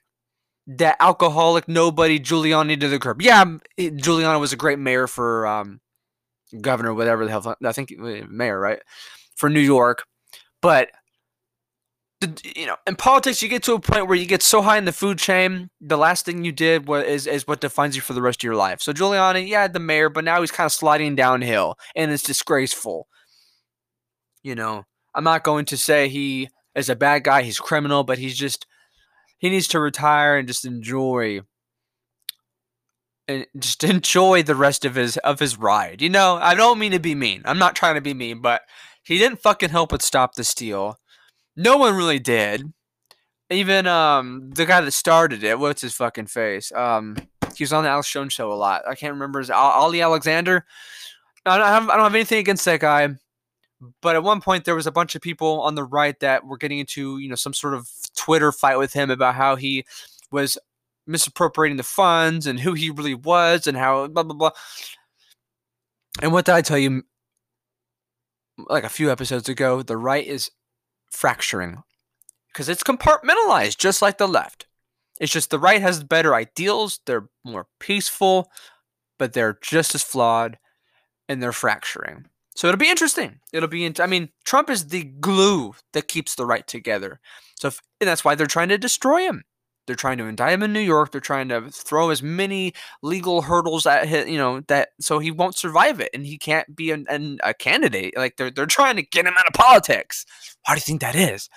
that 0.68 0.96
alcoholic 1.00 1.68
nobody 1.68 2.20
Giuliani 2.20 2.80
to 2.80 2.88
the 2.88 3.00
curb. 3.00 3.22
Yeah, 3.22 3.44
Giuliani 3.78 4.40
was 4.40 4.54
a 4.54 4.58
great 4.58 4.80
mayor 4.80 5.08
for 5.08 5.46
um, 5.48 5.82
governor, 6.62 6.94
whatever 6.94 7.26
the 7.26 7.32
hell. 7.32 7.56
I 7.66 7.72
think 7.72 7.94
uh, 8.00 8.22
mayor, 8.30 8.60
right, 8.60 8.80
for 9.36 9.50
New 9.50 9.60
York. 9.60 10.06
But 10.62 10.92
the, 12.22 12.54
you 12.56 12.68
know, 12.68 12.78
in 12.88 12.96
politics, 12.96 13.42
you 13.42 13.50
get 13.50 13.64
to 13.64 13.74
a 13.74 13.80
point 13.80 14.08
where 14.08 14.18
you 14.18 14.26
get 14.26 14.42
so 14.42 14.62
high 14.62 14.78
in 14.78 14.86
the 14.86 14.94
food 14.94 15.18
chain, 15.18 15.70
the 15.82 15.98
last 15.98 16.24
thing 16.26 16.46
you 16.46 16.54
did 16.54 16.88
was 16.88 17.04
is, 17.04 17.28
is 17.28 17.48
what 17.48 17.60
defines 17.60 17.96
you 17.96 18.02
for 18.02 18.14
the 18.14 18.22
rest 18.22 18.40
of 18.40 18.44
your 18.44 18.56
life. 18.56 18.82
So 18.82 18.94
Giuliani, 18.94 19.48
yeah, 19.48 19.68
the 19.68 19.80
mayor, 19.80 20.10
but 20.10 20.24
now 20.24 20.40
he's 20.40 20.52
kind 20.52 20.66
of 20.66 20.72
sliding 20.72 21.16
downhill, 21.16 21.76
and 21.96 22.12
it's 22.12 22.24
disgraceful. 22.24 23.08
You 24.44 24.56
know, 24.56 24.86
I'm 25.16 25.24
not 25.24 25.44
going 25.44 25.66
to 25.66 25.78
say 25.78 26.10
he 26.10 26.50
is 26.76 26.90
a 26.90 26.96
bad 26.96 27.24
guy, 27.24 27.44
he's 27.44 27.60
criminal, 27.60 28.04
but 28.04 28.18
he's 28.18 28.38
just 28.38 28.66
he 29.38 29.50
needs 29.50 29.68
to 29.70 29.80
retire 29.80 30.38
and 30.38 30.48
just 30.48 30.66
enjoy 30.66 31.42
and 33.28 33.46
just 33.58 33.84
enjoy 33.84 34.44
the 34.44 34.56
rest 34.56 34.86
of 34.86 34.96
his 34.96 35.18
of 35.18 35.40
his 35.40 35.58
ride. 35.58 36.02
You 36.02 36.10
know, 36.10 36.38
I 36.42 36.56
don't 36.56 36.80
mean 36.80 36.92
to 36.92 37.00
be 37.00 37.16
mean. 37.16 37.42
I'm 37.46 37.60
not 37.60 37.76
trying 37.76 37.96
to 37.96 38.02
be 38.02 38.14
mean, 38.14 38.42
but 38.42 38.62
he 39.04 39.18
didn't 39.18 39.42
fucking 39.42 39.70
help 39.70 39.90
but 39.90 40.02
stop 40.02 40.36
the 40.36 40.44
steal. 40.44 40.98
No 41.56 41.78
one 41.78 41.96
really 41.96 42.20
did. 42.20 42.72
Even 43.50 43.86
um 43.86 44.52
the 44.56 44.66
guy 44.66 44.82
that 44.82 44.92
started 44.92 45.44
it, 45.44 45.60
what's 45.60 45.82
his 45.82 45.94
fucking 45.94 46.28
face? 46.28 46.72
Um 46.72 47.18
he 47.56 47.64
was 47.64 47.74
on 47.74 47.84
the 47.84 47.90
Alex 47.90 48.12
Jones 48.12 48.34
show 48.34 48.52
a 48.52 48.56
lot. 48.56 48.82
I 48.88 48.96
can't 48.96 49.14
remember 49.14 49.40
his 49.40 49.50
Ali 49.50 50.02
Alexander. 50.02 50.66
I 51.46 51.58
don't 51.58 51.68
have 51.68 51.90
I 51.90 51.96
don't 51.96 52.06
have 52.06 52.16
anything 52.16 52.40
against 52.40 52.66
that 52.66 52.80
guy. 52.80 53.10
But 54.02 54.16
at 54.16 54.24
one 54.24 54.42
point, 54.42 54.66
there 54.66 54.76
was 54.76 54.88
a 54.88 54.92
bunch 54.92 55.16
of 55.16 55.22
people 55.22 55.62
on 55.62 55.76
the 55.76 55.84
right 55.84 56.20
that 56.20 56.46
were 56.46 56.58
getting 56.58 56.80
into, 56.80 57.18
you 57.20 57.30
know, 57.30 57.36
some 57.36 57.54
sort 57.54 57.74
of 57.74 57.90
Twitter 58.16 58.52
fight 58.52 58.78
with 58.78 58.94
him 58.94 59.10
about 59.10 59.36
how 59.36 59.56
he 59.56 59.86
was 60.32 60.58
misappropriating 61.06 61.78
the 61.78 61.84
funds 61.84 62.48
and 62.48 62.60
who 62.60 62.74
he 62.74 62.90
really 62.90 63.14
was 63.14 63.68
and 63.68 63.78
how 63.78 64.08
blah 64.08 64.24
blah 64.24 64.36
blah. 64.36 64.52
And 66.22 66.32
what 66.32 66.46
did 66.46 66.56
I 66.56 66.62
tell 66.62 66.78
you? 66.78 67.04
Like 68.58 68.84
a 68.84 68.90
few 68.90 69.12
episodes 69.12 69.50
ago, 69.50 69.82
the 69.82 69.98
right 69.98 70.26
is 70.26 70.52
fracturing 71.12 71.84
because 72.50 72.70
it's 72.70 72.84
compartmentalized, 72.84 73.78
just 73.78 74.02
like 74.02 74.18
the 74.18 74.28
left. 74.28 74.68
It's 75.20 75.32
just 75.32 75.50
the 75.50 75.60
right 75.60 75.82
has 75.82 76.04
better 76.04 76.36
ideals, 76.36 77.00
they're 77.06 77.30
more 77.44 77.68
peaceful, 77.80 78.52
but 79.18 79.34
they're 79.34 79.58
just 79.62 79.96
as 79.96 80.04
flawed 80.04 80.58
and 81.28 81.42
they're 81.42 81.52
fracturing. 81.52 82.26
So 82.56 82.68
it'll 82.68 82.78
be 82.78 82.90
interesting. 82.90 83.40
It'll 83.52 83.70
be. 83.70 83.86
In, 83.86 83.96
I 84.00 84.08
mean, 84.08 84.30
Trump 84.46 84.70
is 84.70 84.88
the 84.88 85.04
glue 85.04 85.74
that 85.94 86.08
keeps 86.08 86.36
the 86.36 86.46
right 86.46 86.68
together. 86.68 87.20
So 87.60 87.70
if, 87.70 87.82
and 88.00 88.08
that's 88.08 88.24
why 88.24 88.36
they're 88.36 88.48
trying 88.48 88.70
to 88.70 88.78
destroy 88.78 89.22
him. 89.22 89.44
They're 89.86 89.96
trying 89.96 90.18
to 90.20 90.26
indict 90.26 90.54
him 90.54 90.64
in 90.64 90.72
New 90.72 90.80
York. 90.80 91.12
They're 91.12 91.20
trying 91.20 91.50
to 91.50 91.70
throw 91.70 92.10
as 92.10 92.24
many 92.24 92.74
legal 93.02 93.42
hurdles 93.42 93.86
at 93.86 94.08
him, 94.08 94.30
you 94.30 94.38
know, 94.38 94.62
that 94.68 94.90
so 95.02 95.20
he 95.20 95.30
won't 95.30 95.58
survive 95.58 96.00
it 96.00 96.10
and 96.14 96.26
he 96.26 96.38
can't 96.38 96.74
be 96.74 96.92
an, 96.92 97.06
an, 97.10 97.40
a 97.44 97.54
candidate. 97.54 98.16
Like 98.16 98.38
they're 98.38 98.52
they're 98.52 98.66
trying 98.66 98.96
to 98.96 99.02
get 99.02 99.26
him 99.26 99.34
out 99.38 99.48
of 99.48 99.54
politics. 99.54 100.26
Why 100.66 100.76
do 100.76 100.78
you 100.78 100.84
think 100.84 101.02
that 101.02 101.16
is? 101.16 101.50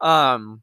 Um, 0.00 0.62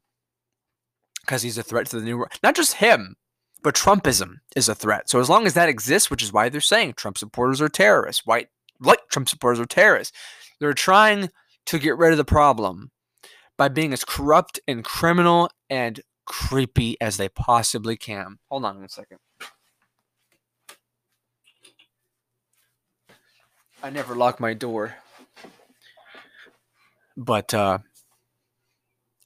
because 1.20 1.42
he's 1.42 1.58
a 1.58 1.62
threat 1.62 1.86
to 1.88 1.98
the 1.98 2.04
new 2.04 2.16
world. 2.16 2.32
Not 2.42 2.56
just 2.56 2.74
him, 2.74 3.16
but 3.62 3.74
Trumpism 3.74 4.36
is 4.54 4.68
a 4.68 4.74
threat. 4.74 5.10
So 5.10 5.20
as 5.20 5.28
long 5.28 5.44
as 5.44 5.54
that 5.54 5.68
exists, 5.68 6.08
which 6.10 6.22
is 6.22 6.32
why 6.32 6.48
they're 6.48 6.60
saying 6.60 6.94
Trump 6.94 7.18
supporters 7.18 7.60
are 7.60 7.68
terrorists, 7.68 8.24
white 8.24 8.48
like 8.80 9.00
Trump 9.10 9.28
supporters 9.28 9.60
are 9.60 9.66
terrorists. 9.66 10.16
They're 10.60 10.74
trying 10.74 11.30
to 11.66 11.78
get 11.78 11.96
rid 11.96 12.12
of 12.12 12.16
the 12.18 12.24
problem 12.24 12.90
by 13.56 13.68
being 13.68 13.92
as 13.92 14.04
corrupt 14.04 14.60
and 14.68 14.84
criminal 14.84 15.50
and 15.70 16.00
creepy 16.26 16.96
as 17.00 17.16
they 17.16 17.28
possibly 17.28 17.96
can. 17.96 18.38
Hold 18.48 18.64
on 18.64 18.78
one 18.78 18.88
second. 18.88 19.18
I 23.82 23.90
never 23.90 24.14
lock 24.14 24.40
my 24.40 24.54
door. 24.54 24.96
But 27.16 27.54
uh 27.54 27.78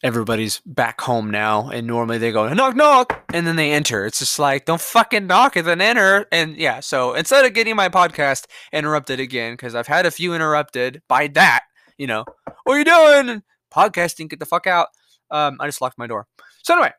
everybody's 0.02 0.60
back 0.64 1.00
home 1.02 1.30
now 1.30 1.68
and 1.68 1.86
normally 1.86 2.18
they 2.18 2.32
go 2.32 2.52
knock 2.52 2.74
knock 2.74 3.22
and 3.34 3.46
then 3.46 3.56
they 3.56 3.72
enter. 3.72 4.06
It's 4.06 4.18
just 4.18 4.38
like 4.38 4.64
don't 4.64 4.80
fucking 4.80 5.26
knock 5.26 5.56
and 5.56 5.66
then 5.66 5.80
enter 5.80 6.26
and 6.32 6.56
yeah, 6.56 6.80
so 6.80 7.14
instead 7.14 7.44
of 7.44 7.52
getting 7.52 7.76
my 7.76 7.88
podcast 7.88 8.46
interrupted 8.72 9.20
again 9.20 9.56
cuz 9.56 9.74
I've 9.74 9.86
had 9.86 10.06
a 10.06 10.10
few 10.10 10.34
interrupted 10.34 11.02
by 11.08 11.28
that, 11.28 11.64
you 11.98 12.06
know. 12.06 12.24
What 12.64 12.74
are 12.74 12.78
you 12.78 12.84
doing? 12.84 13.42
Podcasting, 13.72 14.28
get 14.28 14.40
the 14.40 14.46
fuck 14.46 14.66
out. 14.66 14.88
Um 15.30 15.58
I 15.60 15.66
just 15.66 15.80
locked 15.80 15.98
my 15.98 16.06
door. 16.06 16.26
So 16.62 16.74
anyway, 16.74 16.92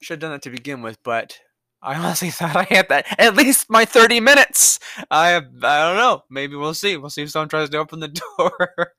should 0.00 0.14
have 0.14 0.20
done 0.20 0.32
that 0.32 0.42
to 0.42 0.50
begin 0.50 0.82
with, 0.82 0.98
but 1.02 1.38
I 1.82 1.96
honestly 1.96 2.30
thought 2.38 2.54
I 2.54 2.62
had 2.64 2.88
that 2.90 3.06
at 3.18 3.34
least 3.34 3.68
my 3.68 3.84
30 3.84 4.20
minutes. 4.20 4.78
I 5.10 5.36
I 5.36 5.40
don't 5.40 5.96
know. 5.96 6.22
Maybe 6.30 6.54
we'll 6.54 6.74
see. 6.74 6.96
We'll 6.96 7.10
see 7.10 7.22
if 7.22 7.30
someone 7.30 7.48
tries 7.48 7.70
to 7.70 7.78
open 7.78 7.98
the 8.00 8.08
door. 8.38 8.92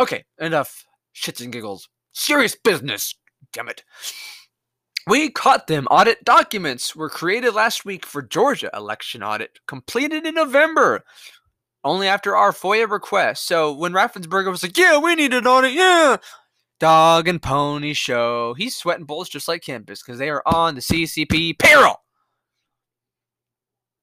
okay, 0.00 0.24
enough 0.38 0.84
shits 1.14 1.40
and 1.40 1.52
giggles. 1.52 1.88
Serious 2.18 2.56
business. 2.56 3.14
Damn 3.52 3.68
it. 3.68 3.84
We 5.06 5.30
caught 5.30 5.68
them. 5.68 5.86
Audit 5.86 6.24
documents 6.24 6.94
were 6.96 7.08
created 7.08 7.54
last 7.54 7.84
week 7.84 8.04
for 8.04 8.22
Georgia 8.22 8.68
election 8.74 9.22
audit, 9.22 9.60
completed 9.66 10.26
in 10.26 10.34
November, 10.34 11.04
only 11.84 12.08
after 12.08 12.36
our 12.36 12.52
FOIA 12.52 12.90
request. 12.90 13.46
So 13.46 13.72
when 13.72 13.92
Raffensperger 13.92 14.50
was 14.50 14.64
like, 14.64 14.76
"Yeah, 14.76 14.98
we 14.98 15.14
need 15.14 15.32
an 15.32 15.46
audit," 15.46 15.72
yeah, 15.72 16.16
dog 16.80 17.28
and 17.28 17.40
pony 17.40 17.94
show. 17.94 18.54
He's 18.54 18.76
sweating 18.76 19.06
bullets 19.06 19.30
just 19.30 19.46
like 19.46 19.62
Kemp's 19.62 20.02
because 20.02 20.18
they 20.18 20.28
are 20.28 20.42
on 20.44 20.74
the 20.74 20.82
CCP 20.82 21.54
payroll. 21.58 22.00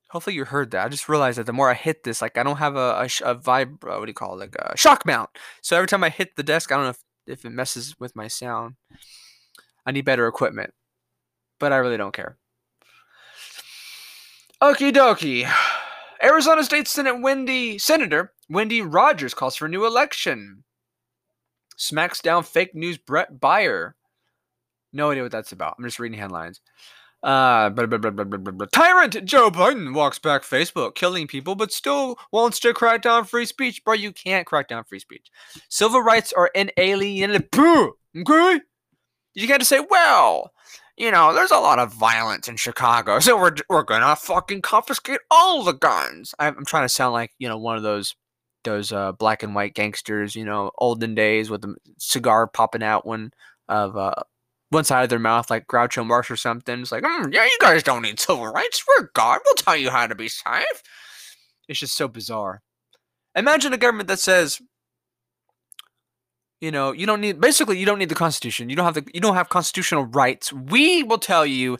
Hopefully 0.09 0.37
you 0.37 0.45
heard 0.45 0.71
that. 0.71 0.85
I 0.85 0.89
just 0.89 1.09
realized 1.09 1.37
that 1.37 1.45
the 1.45 1.53
more 1.53 1.69
I 1.69 1.73
hit 1.73 2.03
this, 2.05 2.21
like 2.21 2.37
I 2.37 2.43
don't 2.43 2.57
have 2.57 2.77
a, 2.77 3.01
a, 3.01 3.05
a 3.25 3.35
vibe, 3.35 3.83
uh, 3.83 3.97
what 3.97 4.05
do 4.05 4.09
you 4.09 4.13
call 4.13 4.35
it, 4.35 4.39
like 4.39 4.55
a 4.57 4.77
shock 4.77 5.05
mount. 5.05 5.29
So 5.61 5.75
every 5.75 5.87
time 5.87 6.03
I 6.03 6.09
hit 6.09 6.37
the 6.37 6.43
desk, 6.43 6.71
I 6.71 6.75
don't 6.75 6.85
know 6.85 6.89
if, 6.91 7.03
if 7.27 7.45
it 7.45 7.51
messes 7.51 7.95
with 7.99 8.15
my 8.15 8.27
sound. 8.27 8.75
I 9.85 9.91
need 9.91 10.05
better 10.05 10.27
equipment, 10.27 10.73
but 11.59 11.71
I 11.71 11.77
really 11.77 11.97
don't 11.97 12.13
care. 12.13 12.37
Okie 14.61 14.93
dokie. 14.93 15.51
Arizona 16.23 16.63
State 16.63 16.87
Senate 16.87 17.21
Wendy 17.21 17.77
Senator 17.77 18.33
Wendy 18.49 18.81
Rogers 18.81 19.33
calls 19.33 19.55
for 19.55 19.65
a 19.65 19.69
new 19.69 19.85
election. 19.85 20.63
Smacks 21.77 22.21
down 22.21 22.43
fake 22.43 22.73
news 22.73 22.97
Bret 22.97 23.39
Baier. 23.39 23.93
No 24.93 25.11
idea 25.11 25.23
what 25.23 25.31
that's 25.31 25.51
about. 25.51 25.75
I'm 25.77 25.83
just 25.83 25.99
reading 25.99 26.17
headlines. 26.17 26.61
Uh, 27.25 27.71
blah, 27.71 27.87
blah, 27.87 27.97
blah, 27.97 28.65
Tyrant 28.71 29.25
Joe 29.25 29.49
Biden 29.49 29.95
walks 29.95 30.19
back 30.19 30.43
Facebook, 30.43 30.93
killing 30.93 31.25
people, 31.25 31.55
but 31.55 31.71
still 31.71 32.19
wants 32.31 32.59
to 32.59 32.71
crack 32.71 33.01
down 33.01 33.25
free 33.25 33.47
speech. 33.47 33.83
Bro, 33.83 33.95
you 33.95 34.11
can't 34.11 34.45
crack 34.45 34.67
down 34.67 34.83
free 34.83 34.99
speech. 34.99 35.31
Civil 35.67 36.01
rights 36.01 36.31
are 36.33 36.51
inalienable. 36.53 37.93
Okay? 38.15 38.61
You 39.33 39.47
got 39.47 39.57
to 39.57 39.65
say, 39.65 39.79
well, 39.89 40.51
you 40.97 41.09
know, 41.09 41.33
there's 41.33 41.49
a 41.49 41.57
lot 41.57 41.79
of 41.79 41.91
violence 41.91 42.47
in 42.47 42.57
Chicago, 42.57 43.17
so 43.19 43.35
we're, 43.35 43.55
we're 43.69 43.81
gonna 43.81 44.15
fucking 44.15 44.61
confiscate 44.61 45.19
all 45.31 45.63
the 45.63 45.73
guns. 45.73 46.35
I'm, 46.37 46.55
I'm 46.59 46.65
trying 46.65 46.85
to 46.85 46.89
sound 46.89 47.13
like, 47.13 47.31
you 47.39 47.49
know, 47.49 47.57
one 47.57 47.75
of 47.75 47.81
those 47.81 48.15
those 48.63 48.91
uh, 48.91 49.13
black 49.13 49.41
and 49.41 49.55
white 49.55 49.73
gangsters, 49.73 50.35
you 50.35 50.45
know, 50.45 50.69
olden 50.77 51.15
days 51.15 51.49
with 51.49 51.61
the 51.61 51.75
cigar 51.97 52.45
popping 52.45 52.83
out 52.83 53.05
one 53.05 53.31
of 53.67 53.97
uh, 53.97 54.13
one 54.69 54.83
side 54.83 55.03
of 55.03 55.09
their 55.09 55.19
mouth, 55.19 55.49
like 55.49 55.67
Groucho 55.67 56.05
Marx 56.05 56.29
or 56.29 56.35
something. 56.35 56.79
It's 56.81 56.91
like, 56.91 57.03
mm, 57.03 57.33
yeah, 57.33 57.45
you 57.45 57.57
guys 57.59 57.83
don't 57.83 58.01
need 58.01 58.19
civil 58.19 58.47
rights. 58.47 58.83
We're 58.87 59.09
God. 59.13 59.39
We'll 59.45 59.55
tell 59.55 59.75
you 59.75 59.89
how 59.89 60.07
to 60.07 60.15
be 60.15 60.27
safe. 60.27 60.83
It's 61.67 61.79
just 61.79 61.95
so 61.95 62.07
bizarre. 62.07 62.61
Imagine 63.35 63.73
a 63.73 63.77
government 63.77 64.07
that 64.07 64.19
says, 64.19 64.61
you 66.61 66.71
know, 66.71 66.93
you 66.93 67.05
don't 67.05 67.21
need 67.21 67.41
basically 67.41 67.77
you 67.77 67.85
don't 67.85 67.99
need 67.99 68.09
the 68.09 68.15
Constitution. 68.15 68.69
You 68.69 68.75
don't 68.75 68.85
have 68.85 68.93
the 68.95 69.05
you 69.13 69.21
don't 69.21 69.35
have 69.35 69.49
constitutional 69.49 70.05
rights. 70.05 70.53
We 70.53 71.03
will 71.03 71.17
tell 71.17 71.45
you 71.45 71.77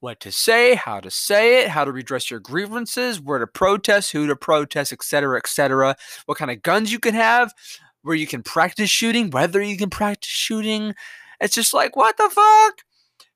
what 0.00 0.20
to 0.20 0.32
say, 0.32 0.74
how 0.74 1.00
to 1.00 1.10
say 1.10 1.62
it, 1.62 1.68
how 1.68 1.84
to 1.84 1.92
redress 1.92 2.30
your 2.30 2.40
grievances, 2.40 3.20
where 3.20 3.38
to 3.38 3.46
protest, 3.46 4.12
who 4.12 4.26
to 4.26 4.36
protest, 4.36 4.92
etc., 4.92 5.38
etc. 5.38 5.96
What 6.26 6.38
kind 6.38 6.50
of 6.50 6.62
guns 6.62 6.92
you 6.92 6.98
can 6.98 7.14
have, 7.14 7.54
where 8.02 8.16
you 8.16 8.26
can 8.26 8.42
practice 8.42 8.90
shooting, 8.90 9.30
whether 9.30 9.62
you 9.62 9.76
can 9.76 9.90
practice 9.90 10.30
shooting. 10.30 10.94
It's 11.40 11.54
just 11.54 11.74
like 11.74 11.96
what 11.96 12.16
the 12.16 12.30
fuck. 12.30 12.84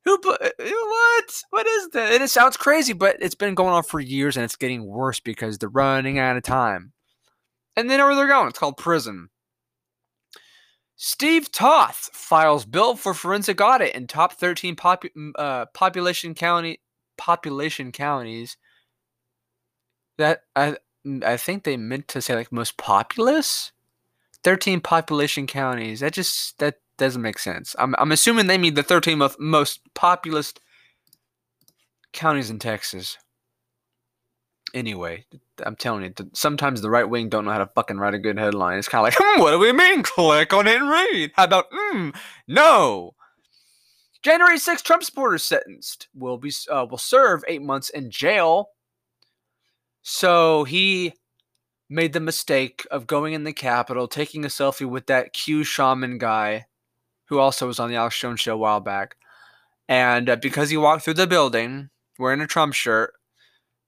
Who 0.04 0.18
what? 0.22 1.42
What 1.50 1.66
is 1.66 1.88
that? 1.90 2.12
And 2.12 2.22
it 2.22 2.30
sounds 2.30 2.56
crazy, 2.56 2.92
but 2.92 3.16
it's 3.20 3.34
been 3.34 3.54
going 3.54 3.74
on 3.74 3.82
for 3.82 4.00
years, 4.00 4.36
and 4.36 4.44
it's 4.44 4.56
getting 4.56 4.86
worse 4.86 5.20
because 5.20 5.58
they're 5.58 5.68
running 5.68 6.18
out 6.18 6.36
of 6.36 6.42
time. 6.42 6.92
And 7.76 7.88
they 7.88 7.96
know 7.96 8.06
where 8.06 8.16
they're 8.16 8.26
going. 8.26 8.48
It's 8.48 8.58
called 8.58 8.76
prison. 8.76 9.28
Steve 10.96 11.50
Toth 11.50 12.10
files 12.12 12.66
bill 12.66 12.94
for 12.94 13.14
forensic 13.14 13.60
audit 13.60 13.94
in 13.94 14.06
top 14.06 14.34
13 14.34 14.76
popu- 14.76 15.32
uh, 15.38 15.66
population 15.72 16.34
county 16.34 16.80
population 17.16 17.92
counties. 17.92 18.56
That 20.18 20.42
I 20.56 20.76
I 21.24 21.36
think 21.36 21.64
they 21.64 21.76
meant 21.76 22.08
to 22.08 22.22
say 22.22 22.34
like 22.34 22.52
most 22.52 22.76
populous. 22.76 23.72
13 24.42 24.80
population 24.80 25.46
counties. 25.46 26.00
That 26.00 26.12
just 26.12 26.58
that 26.58 26.76
doesn't 27.00 27.22
make 27.22 27.38
sense. 27.38 27.74
I'm 27.78 27.94
I'm 27.98 28.12
assuming 28.12 28.46
they 28.46 28.58
mean 28.58 28.74
the 28.74 28.82
13 28.82 29.18
most, 29.18 29.40
most 29.40 29.80
populous 29.94 30.54
counties 32.12 32.50
in 32.50 32.58
Texas. 32.58 33.16
Anyway, 34.72 35.24
I'm 35.64 35.74
telling 35.74 36.04
you, 36.04 36.12
sometimes 36.32 36.80
the 36.80 36.90
right 36.90 37.08
wing 37.08 37.28
don't 37.28 37.44
know 37.44 37.50
how 37.50 37.58
to 37.58 37.66
fucking 37.74 37.96
write 37.96 38.14
a 38.14 38.20
good 38.20 38.38
headline. 38.38 38.78
It's 38.78 38.86
kind 38.86 39.00
of 39.00 39.06
like, 39.06 39.16
hmm, 39.18 39.40
what 39.40 39.50
do 39.50 39.58
we 39.58 39.72
mean? 39.72 40.02
Click 40.04 40.52
on 40.52 40.68
it 40.68 40.80
and 40.80 40.88
read. 40.88 41.32
How 41.34 41.44
about, 41.44 41.66
hmm, 41.72 42.10
no. 42.46 43.14
January 44.22 44.58
6th, 44.58 44.82
Trump 44.82 45.02
supporters 45.02 45.42
sentenced 45.42 46.06
will 46.14 46.38
be 46.38 46.52
uh, 46.70 46.86
will 46.88 46.98
serve 46.98 47.42
eight 47.48 47.62
months 47.62 47.88
in 47.90 48.10
jail. 48.10 48.68
So 50.02 50.64
he 50.64 51.14
made 51.88 52.12
the 52.12 52.20
mistake 52.20 52.86
of 52.90 53.08
going 53.08 53.32
in 53.32 53.44
the 53.44 53.52
Capitol, 53.52 54.06
taking 54.06 54.44
a 54.44 54.48
selfie 54.48 54.88
with 54.88 55.06
that 55.06 55.32
Q 55.32 55.64
shaman 55.64 56.18
guy, 56.18 56.66
who 57.30 57.38
also 57.38 57.66
was 57.66 57.80
on 57.80 57.88
the 57.88 57.96
Alex 57.96 58.18
Jones 58.18 58.40
show 58.40 58.54
a 58.54 58.58
while 58.58 58.80
back, 58.80 59.16
and 59.88 60.28
uh, 60.28 60.36
because 60.36 60.68
he 60.68 60.76
walked 60.76 61.04
through 61.04 61.14
the 61.14 61.26
building 61.26 61.88
wearing 62.18 62.42
a 62.42 62.46
Trump 62.46 62.74
shirt, 62.74 63.14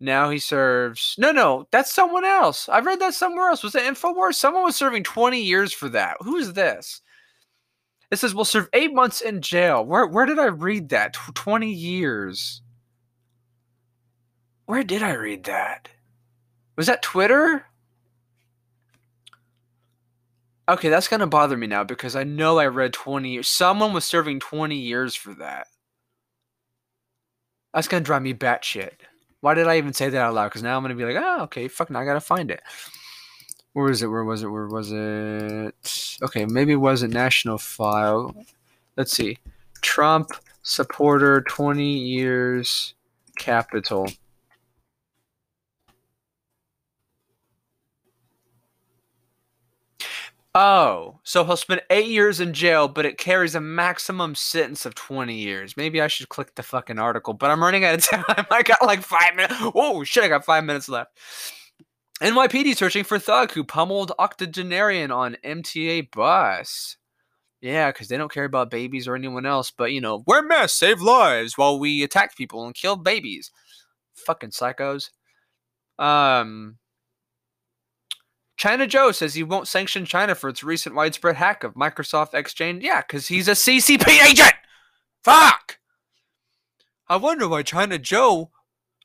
now 0.00 0.30
he 0.30 0.38
serves. 0.38 1.14
No, 1.18 1.30
no, 1.30 1.68
that's 1.70 1.92
someone 1.92 2.24
else. 2.24 2.68
I 2.68 2.80
read 2.80 3.00
that 3.00 3.14
somewhere 3.14 3.50
else. 3.50 3.62
Was 3.62 3.74
it 3.74 3.82
Infowars? 3.84 4.34
Someone 4.34 4.64
was 4.64 4.76
serving 4.76 5.04
20 5.04 5.40
years 5.40 5.72
for 5.72 5.88
that. 5.90 6.16
Who 6.20 6.36
is 6.36 6.54
this? 6.54 7.02
It 8.10 8.18
says 8.18 8.34
we'll 8.34 8.44
serve 8.44 8.68
eight 8.72 8.92
months 8.92 9.20
in 9.20 9.40
jail. 9.42 9.84
Where 9.84 10.06
where 10.06 10.26
did 10.26 10.38
I 10.38 10.46
read 10.46 10.88
that? 10.90 11.14
20 11.14 11.72
years. 11.72 12.62
Where 14.66 14.84
did 14.84 15.02
I 15.02 15.12
read 15.12 15.44
that? 15.44 15.88
Was 16.76 16.86
that 16.86 17.02
Twitter? 17.02 17.66
Okay, 20.68 20.88
that's 20.88 21.08
gonna 21.08 21.26
bother 21.26 21.56
me 21.56 21.66
now 21.66 21.82
because 21.84 22.14
I 22.14 22.24
know 22.24 22.58
I 22.58 22.66
read 22.66 22.92
20 22.92 23.28
years. 23.30 23.48
Someone 23.48 23.92
was 23.92 24.04
serving 24.04 24.40
20 24.40 24.76
years 24.76 25.14
for 25.14 25.34
that. 25.34 25.66
That's 27.74 27.88
gonna 27.88 28.04
drive 28.04 28.22
me 28.22 28.34
batshit. 28.34 28.92
Why 29.40 29.54
did 29.54 29.66
I 29.66 29.78
even 29.78 29.92
say 29.92 30.08
that 30.08 30.20
out 30.20 30.34
loud? 30.34 30.48
Because 30.48 30.62
now 30.62 30.76
I'm 30.76 30.82
gonna 30.82 30.94
be 30.94 31.04
like, 31.04 31.16
oh, 31.18 31.42
okay, 31.44 31.66
fuck, 31.66 31.90
now 31.90 32.00
I 32.00 32.04
gotta 32.04 32.20
find 32.20 32.50
it. 32.50 32.62
Where 33.72 33.90
is 33.90 34.02
it? 34.02 34.06
Where 34.06 34.24
was 34.24 34.42
it? 34.42 34.48
Where 34.48 34.68
was 34.68 34.92
it? 34.92 36.18
Okay, 36.22 36.44
maybe 36.44 36.72
it 36.72 36.76
was 36.76 37.02
a 37.02 37.08
national 37.08 37.58
file. 37.58 38.36
Let's 38.96 39.12
see. 39.12 39.38
Trump 39.80 40.30
supporter, 40.62 41.40
20 41.40 41.84
years, 41.84 42.94
Capitol. 43.36 44.06
Oh, 50.54 51.20
so 51.22 51.44
he'll 51.44 51.56
spend 51.56 51.80
eight 51.88 52.08
years 52.08 52.38
in 52.38 52.52
jail, 52.52 52.86
but 52.86 53.06
it 53.06 53.16
carries 53.16 53.54
a 53.54 53.60
maximum 53.60 54.34
sentence 54.34 54.84
of 54.84 54.94
20 54.94 55.34
years. 55.34 55.78
Maybe 55.78 56.02
I 56.02 56.08
should 56.08 56.28
click 56.28 56.54
the 56.54 56.62
fucking 56.62 56.98
article, 56.98 57.32
but 57.32 57.50
I'm 57.50 57.62
running 57.62 57.86
out 57.86 57.94
of 57.94 58.04
time. 58.26 58.46
I 58.50 58.62
got 58.62 58.84
like 58.84 59.00
five 59.00 59.34
minutes. 59.34 59.54
Oh, 59.74 60.04
shit, 60.04 60.24
I 60.24 60.28
got 60.28 60.44
five 60.44 60.64
minutes 60.64 60.90
left. 60.90 61.18
NYPD 62.20 62.76
searching 62.76 63.02
for 63.02 63.18
thug 63.18 63.52
who 63.52 63.64
pummeled 63.64 64.12
octogenarian 64.18 65.10
on 65.10 65.36
MTA 65.42 66.10
bus. 66.12 66.96
Yeah, 67.62 67.90
because 67.90 68.08
they 68.08 68.18
don't 68.18 68.30
care 68.30 68.44
about 68.44 68.70
babies 68.70 69.08
or 69.08 69.14
anyone 69.14 69.46
else, 69.46 69.70
but 69.70 69.92
you 69.92 70.00
know, 70.00 70.22
wear 70.26 70.42
masks, 70.42 70.78
save 70.78 71.00
lives 71.00 71.56
while 71.56 71.78
we 71.78 72.02
attack 72.02 72.36
people 72.36 72.66
and 72.66 72.74
kill 72.74 72.96
babies. 72.96 73.50
Fucking 74.14 74.50
psychos. 74.50 75.10
Um, 75.98 76.78
China 78.56 78.86
Joe 78.86 79.12
says 79.12 79.34
he 79.34 79.42
won't 79.42 79.68
sanction 79.68 80.04
China 80.04 80.34
for 80.34 80.48
its 80.48 80.62
recent 80.62 80.94
widespread 80.94 81.36
hack 81.36 81.64
of 81.64 81.74
Microsoft 81.74 82.34
Exchange. 82.34 82.84
Yeah, 82.84 83.00
because 83.00 83.28
he's 83.28 83.48
a 83.48 83.52
CCP 83.52 84.24
agent. 84.24 84.54
Fuck. 85.24 85.78
I 87.08 87.16
wonder 87.16 87.48
why 87.48 87.62
China 87.62 87.98
Joe, 87.98 88.50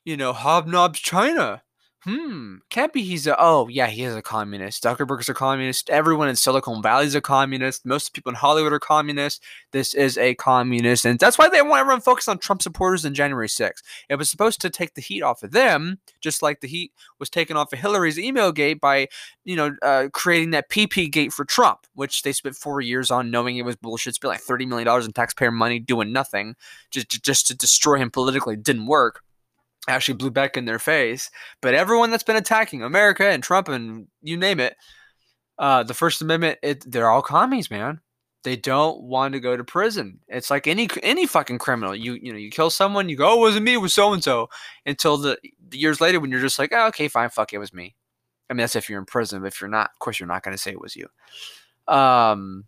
you 0.04 0.16
know, 0.16 0.32
hobnobs 0.32 0.96
China. 0.96 1.62
Hmm, 2.04 2.56
can't 2.70 2.92
be 2.92 3.02
he's 3.02 3.26
a, 3.26 3.36
oh, 3.38 3.66
yeah, 3.68 3.88
he 3.88 4.04
is 4.04 4.14
a 4.14 4.22
communist. 4.22 4.84
Zuckerberg's 4.84 5.28
a 5.28 5.34
communist. 5.34 5.90
Everyone 5.90 6.28
in 6.28 6.36
Silicon 6.36 6.80
Valley 6.80 7.06
is 7.06 7.14
a 7.14 7.20
communist. 7.20 7.84
Most 7.84 8.14
people 8.14 8.30
in 8.30 8.36
Hollywood 8.36 8.72
are 8.72 8.78
communists. 8.78 9.44
This 9.72 9.94
is 9.94 10.16
a 10.16 10.34
communist. 10.36 11.04
And 11.04 11.18
that's 11.18 11.38
why 11.38 11.48
they 11.48 11.60
want 11.60 11.80
everyone 11.80 12.00
focused 12.00 12.28
on 12.28 12.38
Trump 12.38 12.62
supporters 12.62 13.04
in 13.04 13.14
January 13.14 13.48
6th. 13.48 13.82
It 14.08 14.14
was 14.14 14.30
supposed 14.30 14.60
to 14.60 14.70
take 14.70 14.94
the 14.94 15.00
heat 15.00 15.22
off 15.22 15.42
of 15.42 15.50
them, 15.50 15.98
just 16.20 16.40
like 16.40 16.60
the 16.60 16.68
heat 16.68 16.92
was 17.18 17.30
taken 17.30 17.56
off 17.56 17.72
of 17.72 17.80
Hillary's 17.80 18.18
email 18.18 18.52
gate 18.52 18.80
by, 18.80 19.08
you 19.44 19.56
know, 19.56 19.74
uh, 19.82 20.08
creating 20.12 20.50
that 20.50 20.70
PP 20.70 21.10
gate 21.10 21.32
for 21.32 21.44
Trump, 21.44 21.80
which 21.94 22.22
they 22.22 22.32
spent 22.32 22.54
four 22.54 22.80
years 22.80 23.10
on 23.10 23.30
knowing 23.30 23.56
it 23.56 23.64
was 23.64 23.76
bullshit. 23.76 24.14
Spent 24.14 24.30
like 24.30 24.44
$30 24.44 24.68
million 24.68 25.04
in 25.04 25.12
taxpayer 25.12 25.50
money 25.50 25.80
doing 25.80 26.12
nothing 26.12 26.54
just, 26.90 27.08
just 27.22 27.48
to 27.48 27.56
destroy 27.56 27.96
him 27.96 28.10
politically. 28.10 28.54
It 28.54 28.62
didn't 28.62 28.86
work 28.86 29.22
actually 29.88 30.14
blew 30.14 30.30
back 30.30 30.56
in 30.56 30.64
their 30.64 30.78
face. 30.78 31.30
But 31.60 31.74
everyone 31.74 32.10
that's 32.10 32.22
been 32.22 32.36
attacking 32.36 32.82
America 32.82 33.26
and 33.26 33.42
Trump 33.42 33.68
and 33.68 34.06
you 34.22 34.36
name 34.36 34.60
it, 34.60 34.76
uh, 35.58 35.82
the 35.82 35.94
First 35.94 36.22
Amendment, 36.22 36.58
it, 36.62 36.90
they're 36.90 37.10
all 37.10 37.22
commies, 37.22 37.70
man. 37.70 38.00
They 38.44 38.54
don't 38.54 39.02
want 39.02 39.34
to 39.34 39.40
go 39.40 39.56
to 39.56 39.64
prison. 39.64 40.20
It's 40.28 40.50
like 40.50 40.68
any 40.68 40.88
any 41.02 41.26
fucking 41.26 41.58
criminal. 41.58 41.94
You 41.94 42.14
you 42.14 42.32
know 42.32 42.38
you 42.38 42.50
kill 42.50 42.70
someone, 42.70 43.08
you 43.08 43.16
go, 43.16 43.28
oh, 43.28 43.36
it 43.38 43.40
wasn't 43.40 43.64
me, 43.64 43.74
it 43.74 43.78
was 43.78 43.92
so 43.92 44.12
and 44.12 44.22
so. 44.22 44.48
Until 44.86 45.16
the, 45.16 45.36
the 45.68 45.78
years 45.78 46.00
later 46.00 46.20
when 46.20 46.30
you're 46.30 46.40
just 46.40 46.58
like, 46.58 46.72
oh, 46.72 46.86
okay, 46.88 47.08
fine, 47.08 47.30
fuck, 47.30 47.52
it 47.52 47.58
was 47.58 47.74
me. 47.74 47.96
I 48.48 48.54
mean, 48.54 48.58
that's 48.58 48.76
if 48.76 48.88
you're 48.88 49.00
in 49.00 49.06
prison. 49.06 49.40
But 49.40 49.48
if 49.48 49.60
you're 49.60 49.68
not, 49.68 49.90
of 49.92 49.98
course, 49.98 50.20
you're 50.20 50.28
not 50.28 50.42
going 50.44 50.56
to 50.56 50.62
say 50.62 50.70
it 50.70 50.80
was 50.80 50.96
you. 50.96 51.08
Um. 51.92 52.64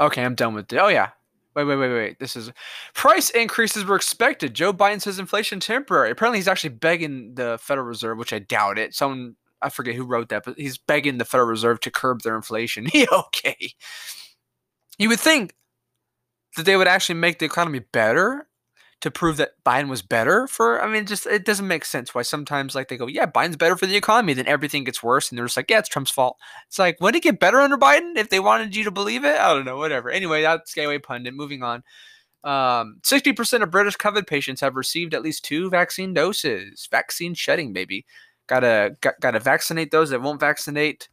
Okay, 0.00 0.24
I'm 0.24 0.36
done 0.36 0.54
with 0.54 0.72
it. 0.72 0.78
Oh 0.78 0.88
yeah, 0.88 1.10
Wait, 1.56 1.64
wait, 1.64 1.76
wait, 1.76 1.92
wait. 1.92 2.18
This 2.18 2.36
is 2.36 2.52
price 2.94 3.30
increases 3.30 3.84
were 3.84 3.96
expected. 3.96 4.54
Joe 4.54 4.72
Biden 4.72 5.00
says 5.00 5.18
inflation 5.18 5.60
temporary. 5.60 6.10
Apparently, 6.10 6.38
he's 6.38 6.48
actually 6.48 6.70
begging 6.70 7.34
the 7.34 7.58
Federal 7.60 7.86
Reserve, 7.86 8.18
which 8.18 8.32
I 8.32 8.38
doubt 8.38 8.78
it. 8.78 8.94
Someone 8.94 9.36
I 9.60 9.70
forget 9.70 9.94
who 9.94 10.04
wrote 10.04 10.28
that, 10.28 10.44
but 10.44 10.58
he's 10.58 10.78
begging 10.78 11.18
the 11.18 11.24
Federal 11.24 11.48
Reserve 11.48 11.80
to 11.80 11.90
curb 11.90 12.22
their 12.22 12.36
inflation. 12.36 12.88
okay. 13.12 13.72
You 14.98 15.08
would 15.08 15.20
think 15.20 15.54
that 16.56 16.64
they 16.64 16.76
would 16.76 16.88
actually 16.88 17.16
make 17.16 17.38
the 17.38 17.46
economy 17.46 17.80
better 17.92 18.47
to 19.00 19.10
prove 19.10 19.36
that 19.36 19.52
Biden 19.64 19.88
was 19.88 20.02
better 20.02 20.48
for. 20.48 20.82
I 20.82 20.90
mean, 20.90 21.06
just 21.06 21.26
it 21.26 21.44
doesn't 21.44 21.68
make 21.68 21.84
sense 21.84 22.14
why 22.14 22.22
sometimes 22.22 22.74
like 22.74 22.88
they 22.88 22.96
go, 22.96 23.06
yeah, 23.06 23.26
Biden's 23.26 23.56
better 23.56 23.76
for 23.76 23.86
the 23.86 23.96
economy, 23.96 24.34
then 24.34 24.46
everything 24.46 24.84
gets 24.84 25.02
worse, 25.02 25.30
and 25.30 25.38
they're 25.38 25.46
just 25.46 25.56
like, 25.56 25.70
yeah, 25.70 25.78
it's 25.78 25.88
Trump's 25.88 26.10
fault. 26.10 26.36
It's 26.66 26.78
like, 26.78 27.00
would 27.00 27.14
it 27.14 27.22
get 27.22 27.38
better 27.38 27.60
under 27.60 27.76
Biden 27.76 28.16
if 28.16 28.28
they 28.28 28.40
wanted 28.40 28.74
you 28.74 28.84
to 28.84 28.90
believe 28.90 29.24
it? 29.24 29.36
I 29.36 29.54
don't 29.54 29.64
know, 29.64 29.76
whatever. 29.76 30.10
Anyway, 30.10 30.42
that's 30.42 30.74
Gateway 30.74 30.98
Pundit. 30.98 31.34
Moving 31.34 31.62
on. 31.62 31.84
Um, 32.44 32.98
60% 33.02 33.62
of 33.62 33.70
British 33.70 33.96
COVID 33.96 34.26
patients 34.26 34.60
have 34.60 34.76
received 34.76 35.14
at 35.14 35.22
least 35.22 35.44
two 35.44 35.70
vaccine 35.70 36.14
doses. 36.14 36.88
Vaccine 36.90 37.34
shedding, 37.34 37.72
baby. 37.72 38.04
Gotta 38.46 38.96
got, 39.00 39.20
gotta 39.20 39.40
vaccinate 39.40 39.90
those 39.90 40.10
that 40.10 40.22
won't 40.22 40.40
vaccinate 40.40 41.08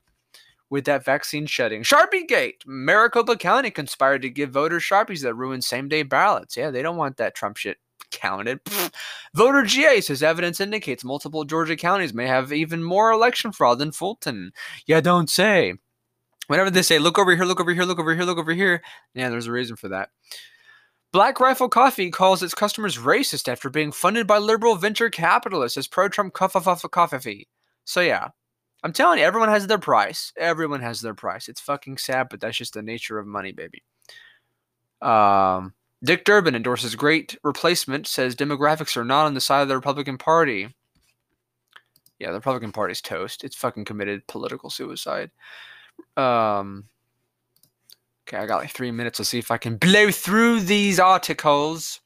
with 0.69 0.86
that 0.86 1.06
vaccine 1.06 1.45
shedding. 1.45 1.84
Sharpie 1.84 2.28
Gate. 2.28 2.63
Maricopa 2.65 3.36
County 3.38 3.71
conspired 3.71 4.21
to 4.23 4.30
give 4.30 4.51
voters 4.51 4.84
Sharpies 4.84 5.21
that 5.21 5.36
ruin 5.36 5.62
same 5.62 5.88
day 5.88 6.04
ballots. 6.04 6.58
Yeah, 6.58 6.71
they 6.71 6.82
don't 6.82 6.97
want 6.97 7.17
that 7.17 7.36
Trump 7.36 7.58
shit 7.58 7.78
counted. 8.12 8.63
Pfft. 8.63 8.93
Voter 9.34 9.63
GA 9.63 10.01
says 10.01 10.23
evidence 10.23 10.60
indicates 10.60 11.04
multiple 11.04 11.43
Georgia 11.43 11.75
counties 11.75 12.13
may 12.13 12.28
have 12.28 12.54
even 12.54 12.84
more 12.84 13.12
election 13.12 13.51
fraud 13.51 13.80
than 13.80 13.91
Fulton. 13.91 14.51
Yeah, 14.86 15.01
don't 15.01 15.30
say. 15.30 15.75
Whenever 16.47 16.69
they 16.69 16.84
say, 16.84 16.99
look 16.99 17.17
over 17.17 17.36
here, 17.36 17.45
look 17.45 17.60
over 17.60 17.73
here, 17.73 17.84
look 17.84 17.99
over 17.99 18.13
here, 18.13 18.23
look 18.23 18.38
over 18.38 18.54
here, 18.54 18.84
yeah, 19.15 19.30
there's 19.30 19.47
a 19.47 19.51
reason 19.51 19.75
for 19.75 19.89
that. 19.89 20.10
Black 21.12 21.39
Rifle 21.39 21.69
Coffee 21.69 22.12
calls 22.12 22.43
its 22.43 22.54
customers 22.54 22.97
racist 22.97 23.47
after 23.47 23.69
being 23.69 23.91
funded 23.91 24.28
by 24.28 24.38
liberal 24.38 24.75
venture 24.75 25.10
capitalists 25.10 25.78
as 25.78 25.88
pro 25.88 26.08
Trump 26.08 26.34
coffee. 26.34 27.47
So, 27.86 28.01
yeah, 28.01 28.30
I'm 28.86 28.93
telling 28.93 29.17
you, 29.17 29.26
everyone 29.26 29.50
has 29.50 29.65
their 29.65 29.80
price. 29.80 30.32
Everyone 30.38 30.80
has 30.82 31.02
their 31.02 31.15
price. 31.15 31.50
It's 31.50 31.60
fucking 31.60 31.98
sad, 31.98 32.28
but 32.30 32.39
that's 32.39 32.56
just 32.56 32.76
the 32.76 32.84
nature 32.84 33.17
of 33.17 33.26
money, 33.26 33.52
baby. 33.52 33.82
Um, 35.02 35.74
Dick 36.04 36.24
Durbin 36.24 36.54
endorses 36.54 36.93
great 36.93 37.36
replacement, 37.43 38.06
says 38.06 38.36
demographics 38.36 38.95
are 38.95 39.04
not 39.04 39.26
on 39.26 39.34
the 39.34 39.41
side 39.41 39.63
of 39.63 39.69
the 39.69 39.76
Republican 39.76 40.19
Party. 40.19 40.76
Yeah, 42.19 42.28
the 42.28 42.36
Republican 42.36 42.71
Party's 42.71 43.02
toast. 43.02 43.43
It's 43.43 43.56
fucking 43.56 43.86
committed 43.86 44.28
political 44.28 44.69
suicide. 44.69 45.32
Um, 46.15 46.84
okay, 48.28 48.38
I 48.38 48.45
got 48.45 48.62
like 48.62 48.71
three 48.71 48.91
minutes. 48.91 49.17
Let's 49.17 49.30
see 49.30 49.39
if 49.39 49.50
I 49.50 49.58
can 49.58 49.78
blow 49.78 50.12
through 50.12 50.60
these 50.60 51.00
articles. 51.00 52.02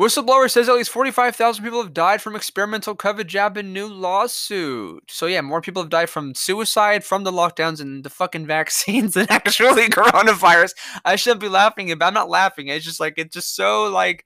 Whistleblower 0.00 0.50
says 0.50 0.66
at 0.66 0.76
least 0.76 0.88
45,000 0.88 1.62
people 1.62 1.82
have 1.82 1.92
died 1.92 2.22
from 2.22 2.34
experimental 2.34 2.96
COVID 2.96 3.26
jab 3.26 3.58
in 3.58 3.74
new 3.74 3.86
lawsuit. 3.86 5.04
So, 5.10 5.26
yeah, 5.26 5.42
more 5.42 5.60
people 5.60 5.82
have 5.82 5.90
died 5.90 6.08
from 6.08 6.34
suicide, 6.34 7.04
from 7.04 7.24
the 7.24 7.30
lockdowns, 7.30 7.82
and 7.82 8.02
the 8.02 8.08
fucking 8.08 8.46
vaccines 8.58 9.12
than 9.12 9.26
actually 9.28 9.88
coronavirus. 9.90 10.72
I 11.04 11.16
shouldn't 11.16 11.42
be 11.42 11.50
laughing, 11.50 11.94
but 11.98 12.06
I'm 12.06 12.14
not 12.14 12.30
laughing. 12.30 12.68
It's 12.68 12.86
just 12.86 12.98
like, 12.98 13.18
it's 13.18 13.34
just 13.34 13.54
so 13.54 13.90
like, 13.90 14.24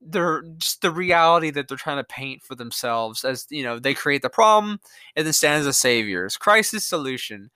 they're 0.00 0.42
just 0.56 0.80
the 0.80 0.90
reality 0.90 1.50
that 1.50 1.68
they're 1.68 1.76
trying 1.76 1.98
to 1.98 2.04
paint 2.04 2.42
for 2.42 2.54
themselves 2.54 3.24
as, 3.24 3.46
you 3.50 3.62
know, 3.62 3.78
they 3.78 3.92
create 3.92 4.22
the 4.22 4.30
problem 4.30 4.80
and 5.14 5.26
then 5.26 5.34
stand 5.34 5.60
as 5.60 5.66
a 5.66 5.74
saviors. 5.74 6.38
Crisis 6.38 6.86
solution. 6.86 7.50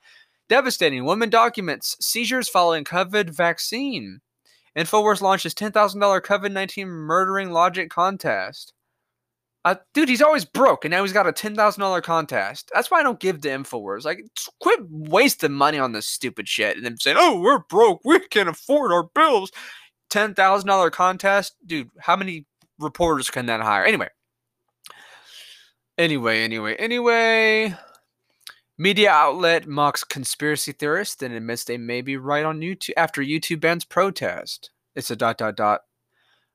Devastating. 0.49 1.03
Women 1.03 1.31
documents 1.31 1.95
seizures 1.99 2.47
following 2.47 2.83
COVID 2.83 3.31
vaccine. 3.31 4.21
InfoWars 4.77 5.21
launches 5.21 5.53
$10,000 5.53 5.73
COVID 5.73 6.51
19 6.51 6.87
murdering 6.87 7.51
logic 7.51 7.89
contest. 7.89 8.73
Uh, 9.65 9.75
dude, 9.93 10.07
he's 10.07 10.21
always 10.21 10.45
broke, 10.45 10.85
and 10.85 10.91
now 10.91 11.03
he's 11.03 11.13
got 11.13 11.27
a 11.27 11.33
$10,000 11.33 12.01
contest. 12.03 12.71
That's 12.73 12.89
why 12.89 12.99
I 12.99 13.03
don't 13.03 13.19
give 13.19 13.41
to 13.41 13.49
InfoWars. 13.49 14.05
Like, 14.05 14.23
quit 14.61 14.79
wasting 14.89 15.51
money 15.51 15.77
on 15.77 15.91
this 15.91 16.07
stupid 16.07 16.47
shit 16.47 16.77
and 16.77 16.85
then 16.85 16.97
saying, 16.97 17.17
oh, 17.19 17.39
we're 17.39 17.59
broke. 17.69 17.99
We 18.05 18.19
can't 18.19 18.47
afford 18.47 18.93
our 18.93 19.03
bills. 19.13 19.51
$10,000 20.11 20.91
contest? 20.91 21.55
Dude, 21.65 21.89
how 21.99 22.15
many 22.15 22.45
reporters 22.79 23.29
can 23.29 23.47
that 23.47 23.61
hire? 23.61 23.83
Anyway. 23.83 24.07
Anyway, 25.97 26.39
anyway, 26.39 26.75
anyway. 26.75 27.75
Media 28.81 29.11
outlet 29.11 29.67
mocks 29.67 30.05
conspiracy 30.05 30.71
theorists 30.71 31.21
and 31.21 31.33
admits 31.33 31.65
they 31.65 31.77
may 31.77 32.01
be 32.01 32.15
right 32.15 32.45
on 32.45 32.61
YouTube 32.61 32.91
after 32.95 33.21
YouTube 33.21 33.59
bans 33.59 33.83
protest. 33.83 34.71
It's 34.95 35.11
a 35.11 35.17
dot 35.17 35.37
dot 35.37 35.57
dot 35.57 35.81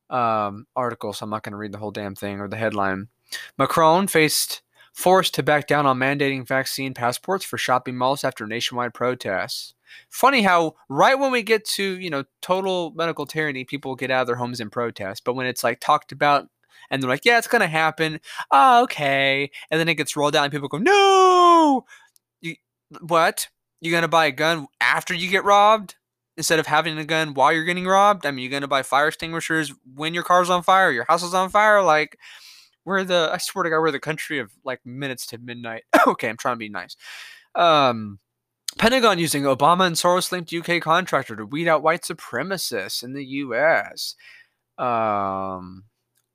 um, 0.09 0.65
article, 0.75 1.13
so 1.13 1.23
I'm 1.23 1.29
not 1.29 1.43
going 1.43 1.51
to 1.51 1.57
read 1.57 1.71
the 1.71 1.77
whole 1.77 1.91
damn 1.91 2.15
thing 2.15 2.39
or 2.39 2.47
the 2.47 2.57
headline. 2.57 3.09
Macron 3.59 4.07
faced 4.07 4.63
forced 4.91 5.35
to 5.35 5.43
back 5.43 5.67
down 5.67 5.85
on 5.85 5.99
mandating 5.99 6.47
vaccine 6.47 6.95
passports 6.95 7.45
for 7.45 7.59
shopping 7.59 7.95
malls 7.95 8.23
after 8.23 8.47
nationwide 8.47 8.95
protests. 8.95 9.75
Funny 10.09 10.41
how 10.41 10.73
right 10.89 11.19
when 11.19 11.31
we 11.31 11.43
get 11.43 11.63
to 11.65 11.99
you 11.99 12.09
know 12.09 12.23
total 12.41 12.91
medical 12.95 13.27
tyranny, 13.27 13.65
people 13.65 13.93
get 13.93 14.09
out 14.09 14.21
of 14.21 14.27
their 14.27 14.37
homes 14.37 14.59
and 14.59 14.71
protest, 14.71 15.23
but 15.25 15.35
when 15.35 15.45
it's 15.45 15.63
like 15.63 15.79
talked 15.79 16.11
about 16.11 16.47
and 16.89 17.01
they're 17.01 17.09
like, 17.09 17.25
yeah, 17.25 17.37
it's 17.37 17.47
gonna 17.47 17.67
happen. 17.67 18.19
Oh, 18.51 18.83
okay, 18.83 19.51
and 19.69 19.79
then 19.79 19.89
it 19.89 19.95
gets 19.95 20.15
rolled 20.15 20.35
out, 20.35 20.43
and 20.43 20.51
people 20.51 20.67
go, 20.67 20.77
no, 20.77 21.85
what? 23.01 23.47
You're 23.81 23.95
gonna 23.95 24.07
buy 24.07 24.25
a 24.27 24.31
gun 24.31 24.67
after 24.81 25.13
you 25.13 25.29
get 25.29 25.43
robbed 25.43 25.95
instead 26.37 26.59
of 26.59 26.67
having 26.67 26.97
a 26.97 27.05
gun 27.05 27.33
while 27.33 27.53
you're 27.53 27.63
getting 27.63 27.87
robbed? 27.87 28.25
I 28.25 28.31
mean, 28.31 28.43
you're 28.43 28.51
gonna 28.51 28.67
buy 28.67 28.83
fire 28.83 29.07
extinguishers 29.07 29.73
when 29.95 30.13
your 30.13 30.23
car's 30.23 30.49
on 30.49 30.63
fire, 30.63 30.91
your 30.91 31.05
house 31.07 31.23
is 31.23 31.33
on 31.33 31.49
fire. 31.49 31.81
Like, 31.81 32.17
we're 32.85 33.03
the 33.03 33.29
I 33.33 33.37
swear 33.37 33.63
to 33.63 33.69
God, 33.69 33.79
we're 33.81 33.91
the 33.91 33.99
country 33.99 34.39
of 34.39 34.51
like 34.63 34.85
minutes 34.85 35.25
to 35.27 35.37
midnight. 35.37 35.83
okay, 36.07 36.29
I'm 36.29 36.37
trying 36.37 36.55
to 36.55 36.59
be 36.59 36.69
nice. 36.69 36.95
Um, 37.55 38.19
Pentagon 38.77 39.19
using 39.19 39.43
Obama 39.43 39.87
and 39.87 39.95
Soros 39.95 40.31
linked 40.31 40.53
UK 40.53 40.81
contractor 40.81 41.35
to 41.35 41.45
weed 41.45 41.67
out 41.67 41.83
white 41.83 42.01
supremacists 42.01 43.03
in 43.03 43.13
the 43.13 43.25
US. 43.25 44.15
Um, 44.77 45.85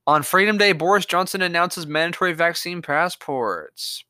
on 0.07 0.23
Freedom 0.23 0.57
Day, 0.57 0.73
Boris 0.73 1.05
Johnson 1.05 1.43
announces 1.43 1.87
mandatory 1.87 2.33
vaccine 2.33 2.81
passports. 2.81 4.05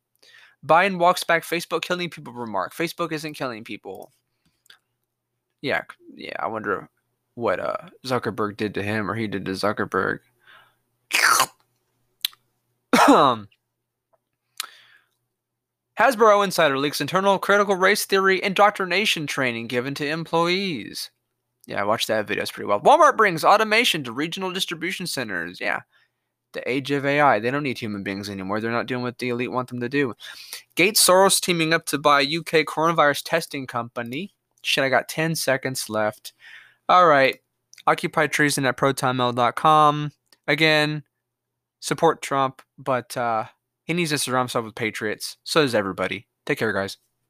Biden 0.66 0.98
walks 0.98 1.24
back 1.24 1.42
Facebook 1.42 1.82
killing 1.82 2.10
people 2.10 2.32
remark. 2.32 2.74
Facebook 2.74 3.12
isn't 3.12 3.34
killing 3.34 3.64
people. 3.64 4.12
Yeah, 5.62 5.82
yeah. 6.14 6.36
I 6.38 6.48
wonder 6.48 6.88
what 7.34 7.60
uh, 7.60 7.76
Zuckerberg 8.06 8.56
did 8.56 8.74
to 8.74 8.82
him 8.82 9.10
or 9.10 9.14
he 9.14 9.26
did 9.26 9.44
to 9.46 9.52
Zuckerberg. 9.52 10.20
um, 13.08 13.48
Hasbro 15.98 16.44
Insider 16.44 16.78
leaks 16.78 17.00
internal 17.00 17.38
critical 17.38 17.76
race 17.76 18.04
theory 18.04 18.42
indoctrination 18.42 19.26
training 19.26 19.66
given 19.66 19.94
to 19.94 20.06
employees. 20.06 21.10
Yeah, 21.66 21.80
I 21.80 21.84
watched 21.84 22.08
that 22.08 22.26
video. 22.26 22.42
It's 22.42 22.50
pretty 22.50 22.66
well. 22.68 22.80
Walmart 22.80 23.16
brings 23.16 23.44
automation 23.44 24.02
to 24.04 24.12
regional 24.12 24.50
distribution 24.50 25.06
centers. 25.06 25.60
Yeah 25.60 25.80
the 26.52 26.68
age 26.68 26.90
of 26.90 27.06
AI. 27.06 27.38
They 27.38 27.50
don't 27.50 27.62
need 27.62 27.78
human 27.78 28.02
beings 28.02 28.28
anymore. 28.28 28.60
They're 28.60 28.70
not 28.70 28.86
doing 28.86 29.02
what 29.02 29.18
the 29.18 29.28
elite 29.28 29.52
want 29.52 29.68
them 29.68 29.80
to 29.80 29.88
do. 29.88 30.14
Gates 30.74 31.06
Soros 31.06 31.40
teaming 31.40 31.72
up 31.72 31.86
to 31.86 31.98
buy 31.98 32.22
UK 32.22 32.64
coronavirus 32.66 33.22
testing 33.24 33.66
company. 33.66 34.32
Shit, 34.62 34.84
I 34.84 34.88
got 34.88 35.08
10 35.08 35.34
seconds 35.34 35.88
left. 35.88 36.32
All 36.88 37.06
right. 37.06 37.38
Occupy 37.86 38.26
treason 38.26 38.66
at 38.66 38.76
protonmail.com. 38.76 40.12
Again, 40.46 41.02
support 41.80 42.22
Trump, 42.22 42.62
but 42.78 43.16
uh, 43.16 43.44
he 43.84 43.94
needs 43.94 44.10
to 44.10 44.18
surround 44.18 44.44
himself 44.44 44.66
with 44.66 44.74
patriots. 44.74 45.36
So 45.44 45.62
does 45.62 45.74
everybody. 45.74 46.26
Take 46.46 46.58
care, 46.58 46.72
guys. 46.72 46.98